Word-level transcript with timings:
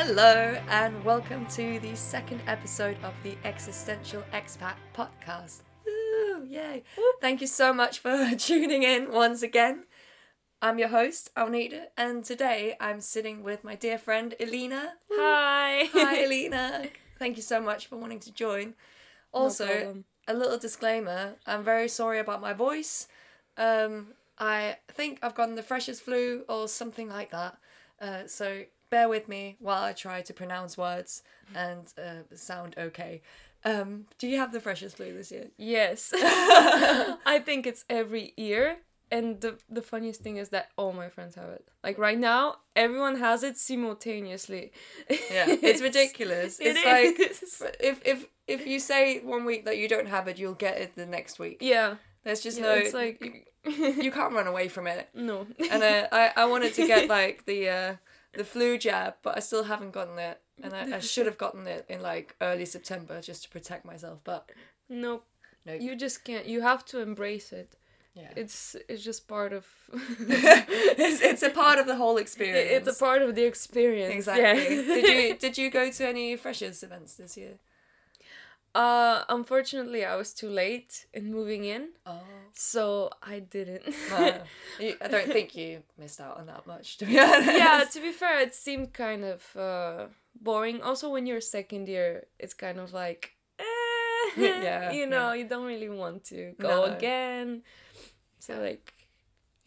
Hello, 0.00 0.56
and 0.68 1.04
welcome 1.04 1.44
to 1.46 1.80
the 1.80 1.96
second 1.96 2.40
episode 2.46 2.96
of 3.02 3.14
the 3.24 3.36
Existential 3.42 4.22
Expat 4.32 4.74
podcast. 4.94 5.62
Woo, 5.84 6.44
yay! 6.46 6.84
Thank 7.20 7.40
you 7.40 7.48
so 7.48 7.72
much 7.72 7.98
for 7.98 8.30
tuning 8.38 8.84
in 8.84 9.10
once 9.10 9.42
again. 9.42 9.86
I'm 10.62 10.78
your 10.78 10.86
host, 10.86 11.34
Alnita, 11.36 11.86
and 11.96 12.24
today 12.24 12.76
I'm 12.80 13.00
sitting 13.00 13.42
with 13.42 13.64
my 13.64 13.74
dear 13.74 13.98
friend 13.98 14.36
Ilina. 14.38 14.90
Hi. 15.10 15.88
Hi, 15.92 16.16
Ilina. 16.24 16.90
Thank 17.18 17.36
you 17.36 17.42
so 17.42 17.60
much 17.60 17.88
for 17.88 17.96
wanting 17.96 18.20
to 18.20 18.32
join. 18.32 18.74
Also, 19.32 19.66
problem. 19.66 20.04
a 20.28 20.32
little 20.32 20.58
disclaimer 20.58 21.34
I'm 21.44 21.64
very 21.64 21.88
sorry 21.88 22.20
about 22.20 22.40
my 22.40 22.52
voice. 22.52 23.08
Um, 23.56 24.14
I 24.38 24.76
think 24.92 25.18
I've 25.22 25.34
gotten 25.34 25.56
the 25.56 25.64
freshers 25.64 25.98
flu 25.98 26.44
or 26.48 26.68
something 26.68 27.08
like 27.08 27.32
that. 27.32 27.58
Uh, 28.00 28.28
so 28.28 28.62
bear 28.90 29.08
with 29.08 29.28
me 29.28 29.56
while 29.60 29.82
I 29.82 29.92
try 29.92 30.22
to 30.22 30.32
pronounce 30.32 30.76
words 30.76 31.22
and 31.54 31.92
uh, 31.98 32.34
sound 32.34 32.74
okay. 32.78 33.22
Um, 33.64 34.06
do 34.18 34.28
you 34.28 34.38
have 34.38 34.52
the 34.52 34.60
freshers 34.60 34.94
flu 34.94 35.12
this 35.14 35.30
year? 35.32 35.48
Yes. 35.56 36.12
I 36.16 37.42
think 37.44 37.66
it's 37.66 37.84
every 37.90 38.32
year. 38.36 38.78
And 39.10 39.40
the, 39.40 39.58
the 39.70 39.80
funniest 39.80 40.20
thing 40.20 40.36
is 40.36 40.50
that 40.50 40.68
all 40.76 40.92
my 40.92 41.08
friends 41.08 41.34
have 41.34 41.48
it. 41.48 41.66
Like 41.82 41.96
right 41.96 42.18
now, 42.18 42.56
everyone 42.76 43.16
has 43.16 43.42
it 43.42 43.56
simultaneously. 43.56 44.72
Yeah, 45.08 45.16
it's 45.48 45.80
ridiculous. 45.80 46.60
It 46.60 46.76
It's 46.76 46.84
like 46.84 47.72
if 47.80 48.02
if 48.04 48.26
if 48.46 48.66
you 48.66 48.78
say 48.78 49.20
one 49.20 49.46
week 49.46 49.64
that 49.64 49.78
you 49.78 49.88
don't 49.88 50.08
have 50.08 50.28
it, 50.28 50.38
you'll 50.38 50.52
get 50.52 50.76
it 50.78 50.94
the 50.94 51.06
next 51.06 51.38
week. 51.38 51.58
Yeah. 51.62 51.96
There's 52.24 52.42
just 52.42 52.58
yeah, 52.58 52.64
no. 52.64 52.72
it's 52.74 52.92
like 52.92 53.46
you, 53.64 54.02
you 54.02 54.12
can't 54.12 54.34
run 54.34 54.46
away 54.46 54.68
from 54.68 54.86
it. 54.86 55.08
no. 55.14 55.46
And 55.70 55.82
uh, 55.82 56.08
I 56.12 56.32
I 56.36 56.44
wanted 56.44 56.74
to 56.74 56.86
get 56.86 57.08
like 57.08 57.46
the 57.46 57.68
uh, 57.68 57.94
the 58.34 58.44
flu 58.44 58.78
jab, 58.78 59.14
but 59.22 59.36
I 59.36 59.40
still 59.40 59.64
haven't 59.64 59.92
gotten 59.92 60.18
it, 60.18 60.40
and 60.62 60.74
I, 60.74 60.96
I 60.96 61.00
should 61.00 61.26
have 61.30 61.38
gotten 61.38 61.66
it 61.66 61.84
in 61.88 62.02
like 62.02 62.36
early 62.40 62.64
September 62.64 63.20
just 63.20 63.44
to 63.44 63.48
protect 63.48 63.84
myself. 63.84 64.20
But 64.24 64.50
nope. 64.88 65.24
Nope. 65.66 65.80
You 65.80 65.96
just 65.96 66.24
can't. 66.24 66.46
You 66.46 66.60
have 66.62 66.84
to 66.86 67.00
embrace 67.00 67.52
it. 67.52 67.76
yeah, 68.14 68.30
It's 68.36 68.76
it's 68.88 69.02
just 69.02 69.28
part 69.28 69.52
of. 69.52 69.66
it's, 69.92 71.20
it's 71.22 71.42
a 71.42 71.50
part 71.50 71.78
of 71.78 71.86
the 71.86 71.96
whole 71.96 72.16
experience. 72.16 72.70
It's 72.88 72.96
a 72.96 72.98
part 73.04 73.22
of 73.22 73.34
the 73.34 73.44
experience. 73.44 74.14
Exactly. 74.14 74.76
Yeah. 74.76 74.82
did 74.94 75.08
you 75.08 75.36
did 75.36 75.58
you 75.58 75.70
go 75.70 75.90
to 75.90 76.08
any 76.08 76.36
freshers 76.36 76.82
events 76.82 77.14
this 77.14 77.36
year? 77.36 77.54
Uh, 78.78 79.24
unfortunately, 79.28 80.04
I 80.04 80.14
was 80.14 80.32
too 80.32 80.48
late 80.48 81.06
in 81.12 81.24
moving 81.32 81.64
in, 81.64 81.88
Oh. 82.06 82.22
so 82.52 83.10
I 83.34 83.40
didn't. 83.40 83.84
No, 84.10 84.42
you, 84.80 84.94
I 85.00 85.08
don't 85.08 85.26
think 85.36 85.56
you 85.56 85.82
missed 85.98 86.20
out 86.20 86.38
on 86.38 86.46
that 86.46 86.64
much, 86.66 86.98
to 86.98 87.04
be 87.06 87.18
honest. 87.26 87.58
yeah, 87.58 87.84
to 87.94 88.00
be 88.00 88.12
fair, 88.12 88.40
it 88.46 88.54
seemed 88.54 88.92
kind 88.92 89.24
of 89.24 89.40
uh, 89.56 90.06
boring. 90.40 90.80
Also, 90.82 91.10
when 91.10 91.26
you're 91.26 91.40
second 91.40 91.88
year, 91.88 92.26
it's 92.38 92.54
kind 92.54 92.78
of 92.78 92.92
like, 92.92 93.32
eh, 93.58 93.64
Yeah, 94.36 94.92
you 94.92 95.06
know, 95.06 95.32
yeah. 95.32 95.42
you 95.42 95.48
don't 95.48 95.66
really 95.66 95.88
want 95.90 96.22
to 96.30 96.54
go 96.60 96.68
No. 96.68 96.84
again. 96.96 97.62
So 98.38 98.52
Yeah. 98.54 98.60
like, 98.68 98.94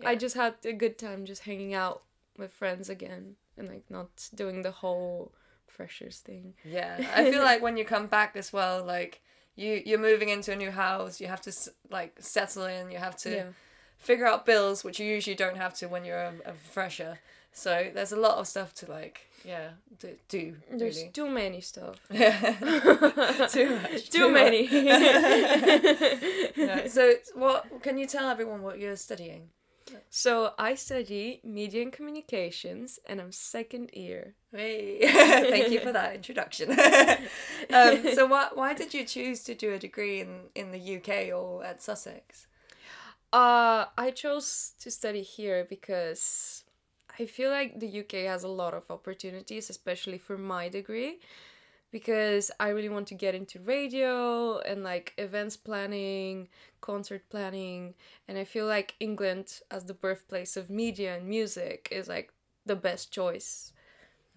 I 0.06 0.16
just 0.16 0.36
had 0.36 0.56
a 0.64 0.74
good 0.74 0.98
time 0.98 1.26
just 1.26 1.44
hanging 1.44 1.74
out 1.74 2.04
with 2.38 2.52
friends 2.54 2.90
again 2.90 3.36
and 3.58 3.68
like 3.68 3.84
not 3.90 4.30
doing 4.34 4.62
the 4.64 4.72
whole 4.72 5.34
freshers 5.72 6.20
thing. 6.20 6.54
Yeah, 6.64 6.98
I 7.16 7.32
feel 7.32 7.44
like 7.44 7.62
when 7.62 7.78
you 7.78 7.86
come 7.86 8.08
back 8.08 8.36
as 8.36 8.52
well, 8.54 8.84
like 8.86 9.22
you 9.56 9.82
you're 9.86 10.00
moving 10.00 10.30
into 10.30 10.52
a 10.52 10.56
new 10.56 10.72
house, 10.72 11.20
you 11.22 11.28
have 11.28 11.42
to 11.42 11.54
like 11.90 12.16
settle 12.20 12.66
in, 12.66 12.92
you 12.92 12.98
have 12.98 13.16
to 13.18 13.30
yeah, 13.30 13.44
figure 13.98 14.28
out 14.28 14.46
bills, 14.46 14.84
which 14.84 15.00
you 15.00 15.08
usually 15.08 15.36
don't 15.36 15.58
have 15.58 15.74
to 15.76 15.88
when 15.88 16.06
you're 16.06 16.18
a, 16.18 16.34
a 16.46 16.54
fresher. 16.54 17.20
So 17.54 17.92
there's 17.94 18.14
a 18.14 18.20
lot 18.20 18.38
of 18.38 18.48
stuff 18.48 18.74
to 18.76 18.90
like, 18.90 19.28
yeah, 19.44 19.72
do, 20.00 20.16
do 20.30 20.56
there's 20.72 20.98
really. 20.98 21.10
too 21.10 21.30
many 21.30 21.62
stuff. 21.62 21.98
too 22.10 23.80
much. 23.82 24.10
Too 24.10 24.32
many. 24.32 24.68
Yeah. 26.56 26.88
So 26.88 27.14
what 27.34 27.82
can 27.82 27.98
you 27.98 28.06
tell 28.06 28.30
everyone 28.30 28.62
what 28.62 28.80
you're 28.80 28.96
studying? 28.96 29.50
So 30.10 30.54
I 30.58 30.76
study 30.76 31.42
media 31.44 31.82
and 31.82 31.92
communications, 31.92 33.00
and 33.06 33.20
I'm 33.22 33.32
second 33.32 33.92
year. 33.94 34.36
Hey. 34.52 35.00
Thank 35.50 35.72
you 35.72 35.80
for 35.80 35.92
that 35.92 36.16
introduction. 36.16 36.72
um, 37.74 38.14
so 38.14 38.26
why 38.28 38.50
why 38.54 38.74
did 38.74 38.94
you 38.94 39.06
choose 39.06 39.44
to 39.44 39.56
do 39.56 39.74
a 39.74 39.80
degree 39.80 40.22
in 40.22 40.50
in 40.56 40.72
the 40.72 40.98
UK 40.98 41.34
or 41.34 41.64
at 41.64 41.82
Sussex? 41.82 42.48
Uh, 43.34 43.86
I 43.98 44.12
chose 44.12 44.74
to 44.82 44.92
study 44.92 45.22
here 45.22 45.66
because 45.70 46.66
I 47.18 47.26
feel 47.26 47.50
like 47.50 47.80
the 47.80 48.00
UK 48.02 48.28
has 48.28 48.44
a 48.44 48.50
lot 48.50 48.74
of 48.74 48.84
opportunities, 48.90 49.70
especially 49.70 50.18
for 50.18 50.38
my 50.38 50.68
degree, 50.68 51.20
because 51.92 52.52
I 52.60 52.70
really 52.70 52.90
want 52.90 53.08
to 53.10 53.16
get 53.16 53.36
into 53.36 53.60
radio 53.60 54.60
and 54.60 54.84
like 54.84 55.14
events 55.18 55.58
planning, 55.58 56.48
concert 56.80 57.24
planning, 57.30 57.94
and 58.28 58.38
I 58.38 58.44
feel 58.46 58.66
like 58.66 58.96
England 59.00 59.60
as 59.70 59.86
the 59.86 59.94
birthplace 59.94 60.56
of 60.58 60.70
media 60.70 61.18
and 61.18 61.28
music 61.28 61.88
is 61.92 62.08
like 62.08 62.32
the 62.66 62.76
best 62.76 63.12
choice 63.12 63.74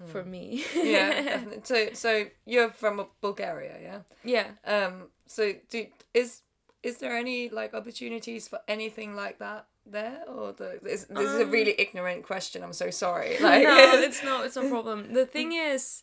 for 0.07 0.25
me. 0.25 0.65
yeah 0.75 1.41
so 1.63 1.89
so 1.93 2.27
you're 2.45 2.71
from 2.71 3.07
Bulgaria 3.21 3.77
yeah 3.81 4.01
yeah. 4.25 4.49
um 4.87 5.05
so 5.27 5.53
do 5.71 5.87
is 6.13 6.43
is 6.83 6.99
there 6.99 7.17
any 7.17 7.49
like 7.49 7.73
opportunities 7.75 8.49
for 8.49 8.59
anything 8.67 9.15
like 9.15 9.39
that 9.39 9.67
there 9.87 10.23
or 10.27 10.53
the, 10.53 10.81
this, 10.83 11.05
this 11.05 11.29
is 11.31 11.41
a 11.41 11.45
Um, 11.45 11.51
really 11.51 11.75
ignorant 11.79 12.25
question 12.25 12.63
i'm 12.65 12.73
so 12.73 12.91
sorry 12.91 13.39
like 13.39 13.63
no, 13.63 13.77
it's 14.09 14.23
no, 14.25 14.43
it's 14.43 14.57
no 14.57 14.69
problem. 14.69 15.13
The 15.15 15.27
thing 15.27 15.53
is, 15.53 16.03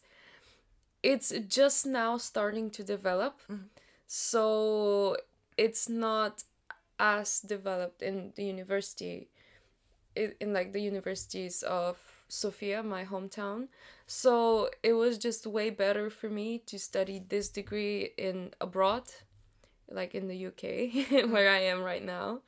it's 1.03 1.31
just 1.47 1.85
now 1.85 2.17
starting 2.17 2.69
to 2.72 2.84
develop, 2.84 3.39
Mhm. 3.50 3.69
so 4.07 5.17
it's 5.57 5.89
not 5.89 6.44
as 7.00 7.41
developed 7.41 8.01
in 8.01 8.34
the 8.35 8.44
university, 8.44 9.29
in, 10.16 10.35
in 10.40 10.53
like 10.53 10.73
the 10.73 10.81
universities 10.81 11.63
of 11.63 11.97
Sofia, 12.28 12.84
my 12.84 13.06
hometown. 13.06 13.67
So 14.07 14.69
it 14.84 14.94
was 14.94 15.17
just 15.17 15.47
way 15.47 15.69
better 15.69 16.09
for 16.09 16.29
me 16.29 16.59
to 16.59 16.78
study 16.79 17.19
this 17.28 17.50
degree 17.50 18.13
in 18.17 18.53
abroad, 18.61 19.03
like 19.90 20.16
in 20.16 20.28
the 20.28 20.38
UK, 20.47 20.90
where 21.31 21.50
I 21.50 21.59
am 21.59 21.81
right 21.84 22.03
now 22.03 22.41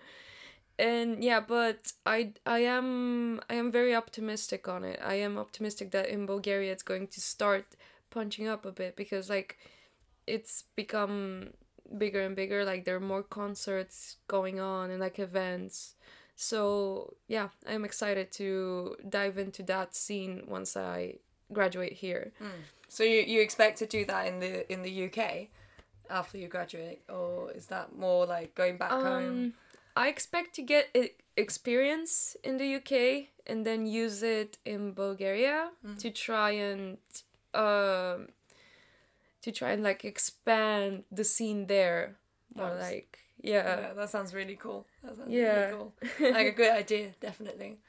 and 0.79 1.23
yeah 1.23 1.39
but 1.39 1.93
i 2.05 2.31
i 2.45 2.59
am 2.59 3.39
i 3.49 3.53
am 3.53 3.71
very 3.71 3.93
optimistic 3.95 4.67
on 4.67 4.83
it 4.83 4.99
i 5.03 5.13
am 5.13 5.37
optimistic 5.37 5.91
that 5.91 6.07
in 6.09 6.25
bulgaria 6.25 6.71
it's 6.71 6.81
going 6.83 7.07
to 7.07 7.21
start 7.21 7.65
punching 8.17 8.47
up 8.47 8.63
a 8.65 8.71
bit 8.71 8.95
because 8.95 9.25
like 9.37 9.57
it's 10.27 10.63
become 10.75 11.49
bigger 11.97 12.21
and 12.21 12.35
bigger. 12.35 12.63
Like 12.71 12.85
there 12.85 12.95
are 12.95 13.07
more 13.13 13.23
concerts 13.23 14.17
going 14.27 14.59
on 14.59 14.89
and 14.91 14.99
like 14.99 15.17
events. 15.19 15.95
So 16.35 16.57
yeah 17.27 17.49
i'm 17.71 17.85
excited 17.85 18.27
to 18.41 18.95
dive 19.17 19.37
into 19.37 19.61
that 19.73 19.89
scene 19.95 20.35
once 20.47 20.71
i 20.75 20.97
graduate 21.57 21.93
here. 22.05 22.25
So 22.95 23.03
you, 23.03 23.19
you 23.33 23.39
expect 23.47 23.75
to 23.83 23.87
do 23.97 24.01
that 24.11 24.23
in 24.29 24.35
the 24.43 24.51
in 24.73 24.79
the 24.87 24.93
uk 25.05 25.19
after 26.09 26.35
you 26.41 26.47
graduate 26.47 27.01
or 27.17 27.51
is 27.59 27.65
that 27.73 27.87
more 28.05 28.25
like 28.35 28.49
going 28.61 28.77
back 28.77 28.91
home? 28.91 29.27
Um, 29.29 29.53
I 29.95 30.05
expect 30.15 30.49
to 30.55 30.61
get 30.63 30.83
experience 31.37 32.35
in 32.43 32.57
the 32.61 32.69
UK 32.79 32.91
and 33.49 33.59
then 33.67 33.79
use 33.85 34.19
it 34.39 34.57
in 34.73 34.81
Bulgaria 34.93 35.59
to 36.03 36.09
try 36.27 36.51
and 36.51 36.97
um 37.55 38.27
to 39.41 39.51
try 39.51 39.71
and 39.71 39.83
like 39.83 40.05
expand 40.05 41.03
the 41.11 41.23
scene 41.23 41.67
there. 41.67 42.15
More 42.55 42.69
Nice. 42.69 42.81
like 42.81 43.17
yeah. 43.41 43.79
yeah 43.79 43.93
that 43.93 44.09
sounds 44.09 44.33
really 44.33 44.55
cool 44.55 44.85
that 45.03 45.17
sounds 45.17 45.29
Yeah. 45.31 45.65
really 45.65 45.71
cool 45.71 45.93
like 46.33 46.47
a 46.47 46.51
good 46.51 46.71
idea 46.71 47.11
definitely 47.19 47.79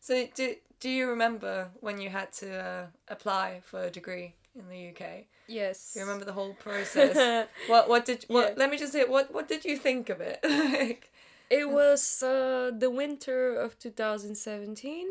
so 0.00 0.26
do, 0.36 0.54
do 0.78 0.88
you 0.88 1.08
remember 1.08 1.70
when 1.80 2.00
you 2.00 2.10
had 2.10 2.32
to 2.34 2.48
uh, 2.56 2.86
apply 3.08 3.60
for 3.64 3.82
a 3.82 3.90
degree 3.90 4.34
in 4.54 4.68
the 4.68 4.90
uk 4.90 5.26
Yes. 5.48 5.92
you 5.96 6.02
remember 6.02 6.24
the 6.24 6.32
whole 6.32 6.54
process 6.68 7.48
what 7.68 7.88
what 7.88 8.04
did 8.06 8.24
what 8.28 8.50
Yeah. 8.50 8.54
let 8.56 8.70
me 8.70 8.78
just 8.78 8.92
say 8.92 9.04
what 9.04 9.34
what 9.34 9.48
did 9.48 9.64
you 9.64 9.76
think 9.76 10.08
of 10.10 10.20
it 10.20 10.38
like 10.44 11.10
It 11.50 11.68
was 11.68 12.22
uh, 12.22 12.70
the 12.78 12.88
winter 12.88 13.54
of 13.64 13.78
2017. 13.78 15.06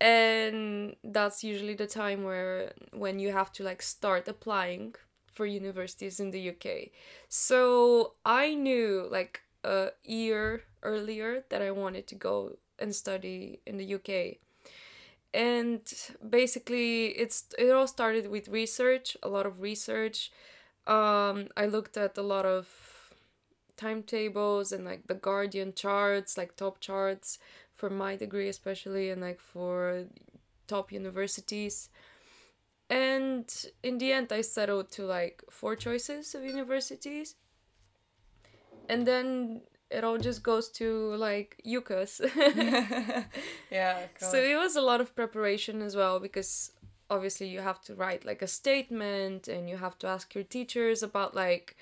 And 0.00 0.96
that's 1.02 1.42
usually 1.42 1.74
the 1.74 1.86
time 1.86 2.24
where 2.24 2.72
when 2.92 3.18
you 3.18 3.32
have 3.32 3.52
to 3.52 3.62
like 3.62 3.80
start 3.80 4.28
applying 4.28 4.94
for 5.32 5.46
universities 5.46 6.20
in 6.20 6.30
the 6.30 6.50
UK. 6.50 6.90
So 7.28 8.14
I 8.24 8.54
knew 8.54 9.06
like 9.10 9.42
a 9.64 9.90
year 10.04 10.62
earlier 10.82 11.44
that 11.50 11.62
I 11.62 11.70
wanted 11.70 12.06
to 12.08 12.14
go 12.14 12.56
and 12.78 12.94
study 12.94 13.60
in 13.66 13.78
the 13.78 13.94
UK. 13.94 14.38
And 15.32 15.80
basically 16.28 17.06
it's 17.08 17.46
it 17.58 17.70
all 17.70 17.86
started 17.86 18.30
with 18.30 18.48
research, 18.48 19.16
a 19.22 19.28
lot 19.28 19.46
of 19.46 19.60
research. 19.60 20.30
Um 20.86 21.48
I 21.56 21.66
looked 21.66 21.96
at 21.96 22.18
a 22.18 22.22
lot 22.22 22.44
of 22.44 22.68
timetables 23.76 24.72
and 24.72 24.84
like 24.84 25.06
the 25.06 25.14
Guardian 25.14 25.72
charts, 25.74 26.36
like 26.36 26.56
top 26.56 26.80
charts 26.80 27.38
for 27.76 27.90
my 27.90 28.16
degree 28.16 28.48
especially 28.48 29.10
and 29.10 29.20
like 29.20 29.40
for 29.40 30.04
top 30.66 30.92
universities. 30.92 31.88
and 32.90 33.66
in 33.82 33.98
the 33.98 34.12
end, 34.12 34.32
I 34.32 34.42
settled 34.42 34.90
to 34.92 35.04
like 35.04 35.42
four 35.50 35.76
choices 35.76 36.34
of 36.34 36.44
universities, 36.44 37.34
and 38.88 39.06
then 39.06 39.62
it 39.90 40.04
all 40.04 40.18
just 40.18 40.42
goes 40.42 40.68
to 40.70 41.14
like 41.16 41.60
UCAS. 41.66 42.20
yeah. 43.70 44.06
So 44.18 44.36
it 44.42 44.56
was 44.56 44.76
a 44.76 44.80
lot 44.80 45.00
of 45.00 45.14
preparation 45.14 45.82
as 45.82 45.94
well 45.94 46.18
because 46.20 46.72
obviously 47.08 47.48
you 47.48 47.60
have 47.60 47.80
to 47.82 47.94
write 47.94 48.24
like 48.24 48.42
a 48.42 48.46
statement 48.46 49.48
and 49.48 49.68
you 49.68 49.76
have 49.76 49.98
to 49.98 50.06
ask 50.06 50.34
your 50.34 50.44
teachers 50.44 51.02
about 51.02 51.34
like 51.34 51.76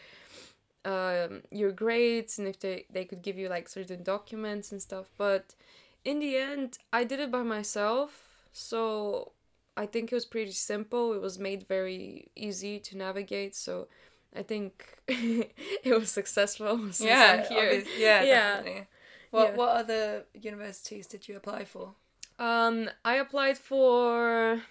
um, 0.85 1.43
your 1.51 1.73
grades 1.73 2.39
and 2.39 2.47
if 2.47 2.61
they, 2.61 2.85
they 2.91 3.05
could 3.05 3.23
give 3.23 3.39
you 3.39 3.49
like 3.49 3.69
certain 3.69 4.03
documents 4.03 4.71
and 4.71 4.83
stuff 4.83 5.07
but 5.17 5.55
in 6.05 6.19
the 6.19 6.37
end 6.37 6.79
i 6.93 7.05
did 7.05 7.21
it 7.21 7.31
by 7.31 7.43
myself 7.43 8.47
so 8.53 9.33
i 9.77 9.87
think 9.87 10.13
it 10.13 10.15
was 10.15 10.25
pretty 10.27 10.53
simple 10.53 11.13
it 11.13 11.21
was 11.21 11.39
made 11.39 11.67
very 11.67 12.29
easy 12.37 12.79
to 12.79 12.97
navigate 12.97 13.55
so 13.55 13.89
i 14.37 14.43
think 14.43 14.99
it 15.09 15.99
was 15.99 16.11
successful 16.11 16.79
yeah, 17.01 17.43
yeah, 17.51 18.25
Yeah. 18.25 18.25
definitely. 18.25 18.87
What 19.31 19.51
Yeah. 19.51 19.57
what 19.57 19.69
other 19.71 20.25
universities 20.33 21.07
did 21.09 21.27
you 21.29 21.37
apply 21.37 21.65
for? 21.65 21.95
Um, 22.39 22.89
I 23.05 23.17
applied 23.17 23.59
for 23.59 24.63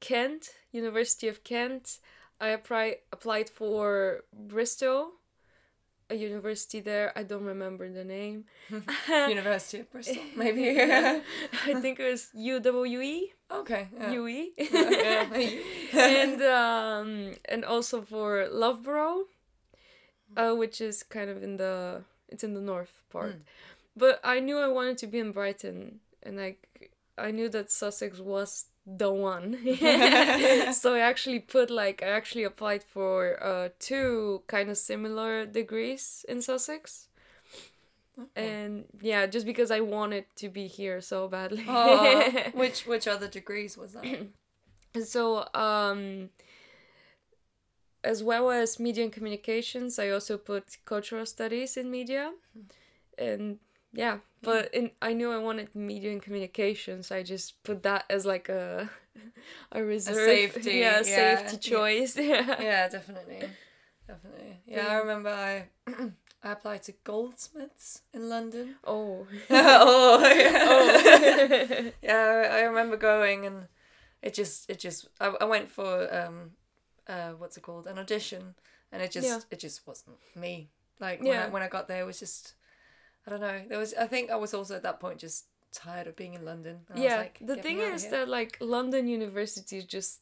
Kent, 0.00 0.50
University 0.72 1.28
of 1.28 1.44
Kent. 1.44 1.98
I 2.40 2.48
apply, 2.48 2.98
applied 3.12 3.50
for 3.50 4.24
Bristol, 4.32 5.12
a 6.10 6.14
university 6.14 6.80
there. 6.80 7.12
I 7.16 7.22
don't 7.22 7.44
remember 7.44 7.88
the 7.90 8.04
name. 8.04 8.44
University 9.08 9.80
of 9.80 9.90
Bristol, 9.90 10.22
maybe. 10.36 10.68
I 10.80 11.80
think 11.80 12.00
it 12.00 12.10
was 12.10 12.28
UWE. 12.36 13.28
okay. 13.50 13.88
Yeah. 13.98 14.12
UE. 14.12 14.46
And 15.92 16.42
um, 16.42 17.32
and 17.46 17.64
also 17.64 18.02
for 18.02 18.48
Loughborough, 18.50 19.24
uh, 20.36 20.52
which 20.52 20.80
is 20.80 21.02
kind 21.02 21.30
of 21.30 21.42
in 21.42 21.56
the 21.56 22.04
it's 22.28 22.44
in 22.44 22.54
the 22.54 22.60
north 22.60 23.02
part. 23.10 23.36
Mm. 23.36 23.42
But 23.96 24.20
I 24.22 24.40
knew 24.40 24.58
I 24.58 24.68
wanted 24.68 24.98
to 24.98 25.06
be 25.06 25.18
in 25.18 25.32
Brighton, 25.32 26.00
and 26.22 26.36
like 26.36 26.92
I 27.18 27.30
knew 27.30 27.48
that 27.50 27.70
Sussex 27.70 28.18
was 28.18 28.66
the 28.86 29.12
one. 29.12 29.58
so 30.72 30.94
I 30.94 31.00
actually 31.00 31.40
put 31.40 31.70
like 31.70 32.02
I 32.02 32.08
actually 32.08 32.44
applied 32.44 32.82
for 32.82 33.42
uh, 33.42 33.68
two 33.78 34.42
kind 34.46 34.70
of 34.70 34.76
similar 34.78 35.46
degrees 35.46 36.24
in 36.28 36.42
Sussex. 36.42 37.08
And 38.36 38.84
yeah, 39.00 39.26
just 39.26 39.46
because 39.46 39.70
I 39.70 39.80
wanted 39.80 40.24
to 40.36 40.48
be 40.48 40.66
here 40.66 41.00
so 41.00 41.28
badly. 41.28 41.64
Oh, 41.66 42.30
which 42.52 42.86
which 42.86 43.08
other 43.08 43.28
degrees 43.28 43.76
was 43.76 43.92
that? 43.92 44.04
So, 45.04 45.46
um, 45.54 46.30
as 48.02 48.24
well 48.24 48.50
as 48.50 48.80
media 48.80 49.04
and 49.04 49.12
communications, 49.12 50.00
I 50.00 50.10
also 50.10 50.36
put 50.36 50.78
cultural 50.84 51.24
studies 51.26 51.76
in 51.76 51.92
media, 51.92 52.32
and 53.16 53.60
yeah. 53.92 54.18
But 54.42 54.72
in 54.74 54.90
I 55.02 55.12
knew 55.12 55.30
I 55.30 55.38
wanted 55.38 55.74
media 55.74 56.10
and 56.12 56.22
communications. 56.22 57.10
I 57.10 57.22
just 57.22 57.62
put 57.62 57.82
that 57.82 58.04
as 58.08 58.24
like 58.24 58.48
a 58.48 58.88
a 59.72 59.82
reserve, 59.82 60.16
safety, 60.16 60.78
yeah, 60.78 61.02
yeah, 61.04 61.36
safety 61.36 61.56
choice. 61.58 62.16
Yeah. 62.16 62.60
yeah, 62.60 62.88
definitely, 62.88 63.42
definitely. 64.06 64.60
Yeah, 64.66 64.86
I 64.86 64.94
remember 64.94 65.28
I 65.28 65.68
I 66.42 66.52
applied 66.52 66.82
to 66.84 66.92
Goldsmiths 67.04 68.02
in 68.14 68.28
London. 68.28 68.76
Oh. 68.84 69.26
oh, 69.50 70.34
yeah. 70.38 70.66
oh. 70.68 71.90
yeah, 72.02 72.48
I 72.50 72.58
I 72.58 72.60
remember 72.62 72.96
going 72.96 73.44
and 73.46 73.68
it 74.22 74.32
just 74.34 74.70
it 74.70 74.78
just 74.78 75.08
I, 75.20 75.34
I 75.40 75.44
went 75.44 75.70
for 75.70 76.08
um 76.14 76.52
uh 77.08 77.32
what's 77.32 77.56
it 77.56 77.62
called 77.62 77.86
an 77.86 77.98
audition 77.98 78.54
and 78.92 79.02
it 79.02 79.10
just 79.10 79.26
Yeah. 79.26 79.40
it 79.50 79.58
just 79.58 79.86
wasn't 79.86 80.16
me. 80.34 80.70
Like 80.98 81.22
when 81.22 81.38
I, 81.38 81.48
when 81.48 81.62
I 81.62 81.68
got 81.68 81.88
there, 81.88 82.02
it 82.02 82.06
was 82.06 82.18
just 82.20 82.54
I 83.26 83.30
don't 83.30 83.40
know. 83.40 83.62
There 83.68 83.78
was 83.78 83.94
I 83.94 84.06
think 84.06 84.30
I 84.30 84.36
was 84.36 84.54
also 84.54 84.74
at 84.76 84.82
that 84.82 84.98
point 85.00 85.18
just 85.18 85.46
tired 85.72 86.06
of 86.08 86.16
being 86.16 86.34
in 86.34 86.44
London. 86.44 86.80
and 86.88 86.98
I 86.98 87.02
was 87.02 87.04
yeah 87.10 87.16
like, 87.18 87.38
the 87.40 87.56
thing 87.56 87.78
is 87.78 88.08
that 88.08 88.28
like 88.28 88.56
london 88.60 89.06
university 89.06 89.76
is 89.78 89.84
just 89.84 90.20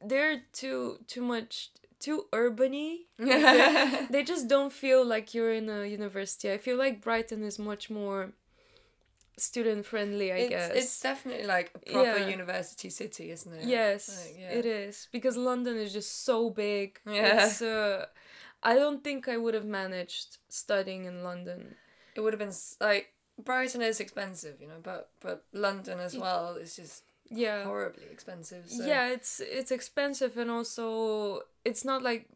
they're 0.00 0.42
too 0.52 0.98
too 1.06 1.22
much 1.22 1.70
too 2.00 2.24
urbany 2.32 3.00
they, 3.18 4.06
they 4.10 4.24
just 4.24 4.48
don't 4.48 4.72
feel 4.72 5.04
like 5.04 5.34
you're 5.34 5.52
in 5.52 5.68
a 5.68 5.84
university 5.86 6.50
i 6.50 6.58
feel 6.58 6.76
like 6.76 7.00
brighton 7.02 7.42
is 7.44 7.58
much 7.58 7.90
more 7.90 8.32
student 9.36 9.84
friendly 9.86 10.32
i 10.32 10.36
it's, 10.36 10.48
guess 10.50 10.70
it's 10.74 11.00
definitely 11.00 11.46
like 11.46 11.70
a 11.74 11.78
proper 11.92 12.18
Yeah. 12.18 12.28
university 12.28 12.90
city, 12.90 13.30
isn't 13.30 13.52
it? 13.52 13.64
yes 13.64 14.08
Like, 14.08 14.36
yeah. 14.40 14.58
it 14.58 14.66
is 14.66 15.08
because 15.12 15.36
london 15.36 15.76
is 15.76 15.92
just 15.92 16.24
so 16.24 16.50
big 16.50 16.98
Yeah. 17.06 17.46
it's, 17.46 17.62
uh, 17.62 18.06
i 18.62 18.74
don't 18.74 19.02
think 19.02 19.28
i 19.28 19.36
would 19.36 19.54
have 19.54 19.66
managed 19.66 20.38
studying 20.48 21.04
in 21.04 21.22
london. 21.22 21.74
It 22.14 22.20
would 22.20 22.32
have 22.34 22.40
been 22.40 22.52
like 22.80 23.12
Brighton 23.38 23.82
is 23.82 24.00
expensive, 24.00 24.60
you 24.60 24.68
know, 24.68 24.80
but 24.82 25.10
but 25.20 25.44
London 25.52 25.98
as 26.00 26.16
well 26.16 26.56
is 26.56 26.76
just 26.76 27.04
yeah. 27.30 27.64
horribly 27.64 28.04
expensive. 28.10 28.68
So. 28.68 28.84
yeah 28.84 29.08
it's 29.08 29.40
it's 29.40 29.70
expensive 29.70 30.36
and 30.36 30.50
also 30.50 31.42
it's 31.64 31.84
not 31.84 32.02
like 32.02 32.28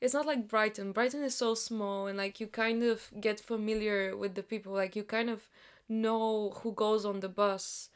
it's 0.00 0.14
not 0.14 0.26
like 0.26 0.48
brighton. 0.48 0.92
Brighton 0.92 1.22
is 1.22 1.34
so 1.34 1.54
small 1.54 2.06
and 2.06 2.18
like 2.18 2.40
you 2.40 2.46
kind 2.46 2.82
of 2.82 3.10
get 3.20 3.40
familiar 3.40 4.16
with 4.16 4.34
the 4.34 4.42
people. 4.42 4.72
Like 4.72 4.96
you 4.96 5.04
kind 5.04 5.30
of 5.30 5.48
know 5.88 6.50
who 6.62 6.72
goes 6.72 7.04
on 7.04 7.20
the 7.20 7.28
bus 7.28 7.88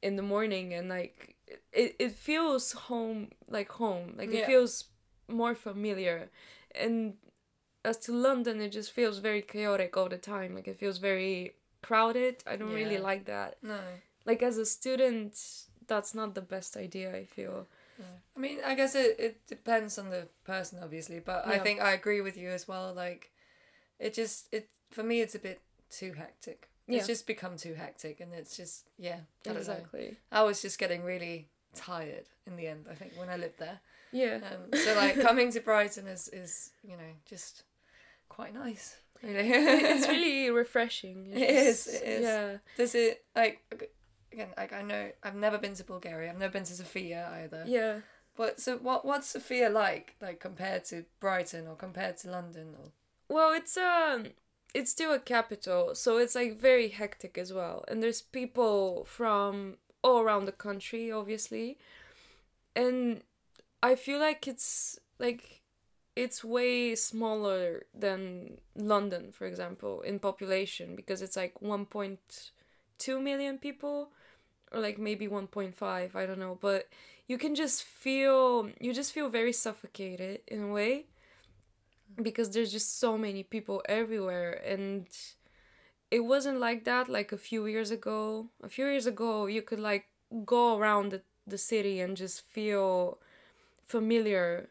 in 0.00 0.16
the 0.16 0.22
morning 0.22 0.72
and 0.72 0.88
like 0.88 1.36
it, 1.72 1.96
it 1.98 2.12
feels 2.12 2.72
home 2.72 3.28
like 3.48 3.70
home. 3.70 4.14
Like 4.16 4.30
it 4.30 4.46
feels 4.46 4.84
more 5.28 5.54
familiar 5.54 6.30
and 6.74 7.14
as 7.84 7.96
to 7.96 8.12
london 8.12 8.60
it 8.60 8.70
just 8.70 8.92
feels 8.92 9.18
very 9.18 9.42
chaotic 9.42 9.96
all 9.96 10.08
the 10.08 10.18
time 10.18 10.54
like 10.54 10.68
it 10.68 10.78
feels 10.78 10.98
very 10.98 11.54
crowded 11.82 12.42
i 12.46 12.56
don't 12.56 12.72
really 12.72 12.98
like 12.98 13.24
that 13.26 13.56
No. 13.62 13.78
like 14.24 14.42
as 14.42 14.58
a 14.58 14.66
student 14.66 15.38
that's 15.86 16.14
not 16.14 16.34
the 16.34 16.42
best 16.42 16.76
idea 16.76 17.14
i 17.14 17.24
feel 17.24 17.66
I 18.36 18.40
mean, 18.40 18.58
I 18.64 18.76
guess 18.76 18.94
it, 18.94 19.16
it 19.18 19.46
depends 19.48 19.98
on 19.98 20.10
the 20.10 20.28
person, 20.44 20.78
obviously, 20.80 21.18
but 21.18 21.44
I 21.44 21.58
think 21.58 21.80
I 21.80 21.90
agree 21.90 22.20
with 22.20 22.36
you 22.36 22.50
as 22.50 22.68
well. 22.68 22.94
Like, 22.94 23.32
it 23.98 24.14
just 24.14 24.46
it 24.52 24.68
for 24.92 25.02
me, 25.02 25.20
it's 25.20 25.34
a 25.34 25.40
bit 25.40 25.60
too 25.90 26.12
hectic. 26.12 26.68
Yeah. 26.86 26.98
It's 26.98 27.08
just 27.08 27.26
become 27.26 27.56
too 27.56 27.74
hectic, 27.74 28.20
and 28.20 28.32
it's 28.32 28.56
just 28.56 28.84
yeah. 28.96 29.20
I 29.46 29.50
exactly 29.50 30.18
I 30.30 30.42
was 30.42 30.62
just 30.62 30.78
getting 30.78 31.02
really 31.02 31.48
tired 31.74 32.28
in 32.46 32.54
the 32.54 32.68
end. 32.68 32.86
I 32.88 32.94
think 32.94 33.12
when 33.16 33.28
I 33.28 33.36
lived 33.36 33.58
there. 33.58 33.80
Yeah 34.12 34.40
Um, 34.50 34.78
so 34.78 34.94
like 34.94 35.20
coming 35.20 35.50
to 35.52 35.60
Brighton 35.60 36.06
is 36.06 36.28
is 36.28 36.70
you 36.82 36.96
know 36.96 37.12
just 37.26 37.64
quite 38.28 38.54
nice. 38.54 38.96
Really, 39.22 39.48
it's 39.50 40.06
really 40.14 40.50
refreshing 40.50 41.26
It's 41.32 41.40
it 41.42 41.50
is. 41.50 41.86
It 41.88 42.02
is. 42.08 42.22
yeah 42.22 42.56
Does 42.76 42.94
it 42.94 43.24
like 43.34 43.60
again? 44.32 44.48
Like 44.56 44.72
I 44.72 44.82
know 44.82 45.10
I've 45.22 45.34
never 45.34 45.58
been 45.58 45.74
to 45.74 45.84
Bulgaria. 45.84 46.30
I've 46.30 46.38
never 46.38 46.52
been 46.52 46.64
to 46.64 46.72
Sofia 46.74 47.28
either. 47.42 47.64
yeah 47.66 48.00
But 48.36 48.60
so 48.60 48.76
what? 48.78 49.04
What's 49.04 49.28
Sofia 49.30 49.68
like? 49.70 50.14
Like 50.20 50.38
compared 50.38 50.84
to 50.86 51.04
Brighton 51.20 51.66
or 51.66 51.74
compared 51.74 52.16
to 52.18 52.30
London? 52.30 52.74
Or 52.78 52.92
well 53.28 53.52
it's 53.52 53.76
um 53.76 54.26
it's 54.74 54.90
still 54.90 55.12
a 55.12 55.18
capital 55.18 55.94
so 55.94 56.18
it's 56.18 56.34
like 56.34 56.60
very 56.60 56.88
hectic 56.88 57.36
as 57.38 57.52
well 57.52 57.84
and 57.88 58.02
there's 58.02 58.22
people 58.22 59.04
from 59.06 59.78
all 60.02 60.20
around 60.20 60.44
the 60.44 60.52
country 60.52 61.10
obviously 61.10 61.76
and 62.76 63.22
i 63.82 63.94
feel 63.94 64.18
like 64.18 64.46
it's 64.46 64.98
like 65.18 65.62
it's 66.16 66.42
way 66.42 66.94
smaller 66.94 67.84
than 67.94 68.58
london 68.74 69.30
for 69.32 69.46
example 69.46 70.00
in 70.02 70.18
population 70.18 70.96
because 70.96 71.22
it's 71.22 71.36
like 71.36 71.54
1.2 71.60 73.22
million 73.22 73.58
people 73.58 74.10
or 74.72 74.80
like 74.80 74.98
maybe 74.98 75.28
1.5 75.28 76.16
i 76.16 76.26
don't 76.26 76.38
know 76.38 76.58
but 76.60 76.88
you 77.26 77.38
can 77.38 77.54
just 77.54 77.82
feel 77.82 78.68
you 78.80 78.92
just 78.92 79.12
feel 79.12 79.28
very 79.28 79.52
suffocated 79.52 80.40
in 80.46 80.62
a 80.62 80.72
way 80.72 81.06
because 82.22 82.50
there's 82.50 82.72
just 82.72 82.98
so 82.98 83.16
many 83.16 83.42
people 83.42 83.82
everywhere 83.88 84.52
and 84.66 85.06
it 86.10 86.20
wasn't 86.20 86.58
like 86.58 86.84
that 86.84 87.08
like 87.08 87.32
a 87.32 87.38
few 87.38 87.66
years 87.66 87.90
ago. 87.90 88.48
A 88.62 88.68
few 88.68 88.86
years 88.86 89.06
ago 89.06 89.46
you 89.46 89.62
could 89.62 89.80
like 89.80 90.06
go 90.44 90.78
around 90.78 91.12
the, 91.12 91.22
the 91.46 91.58
city 91.58 92.00
and 92.00 92.16
just 92.16 92.40
feel 92.46 93.18
familiar. 93.88 94.68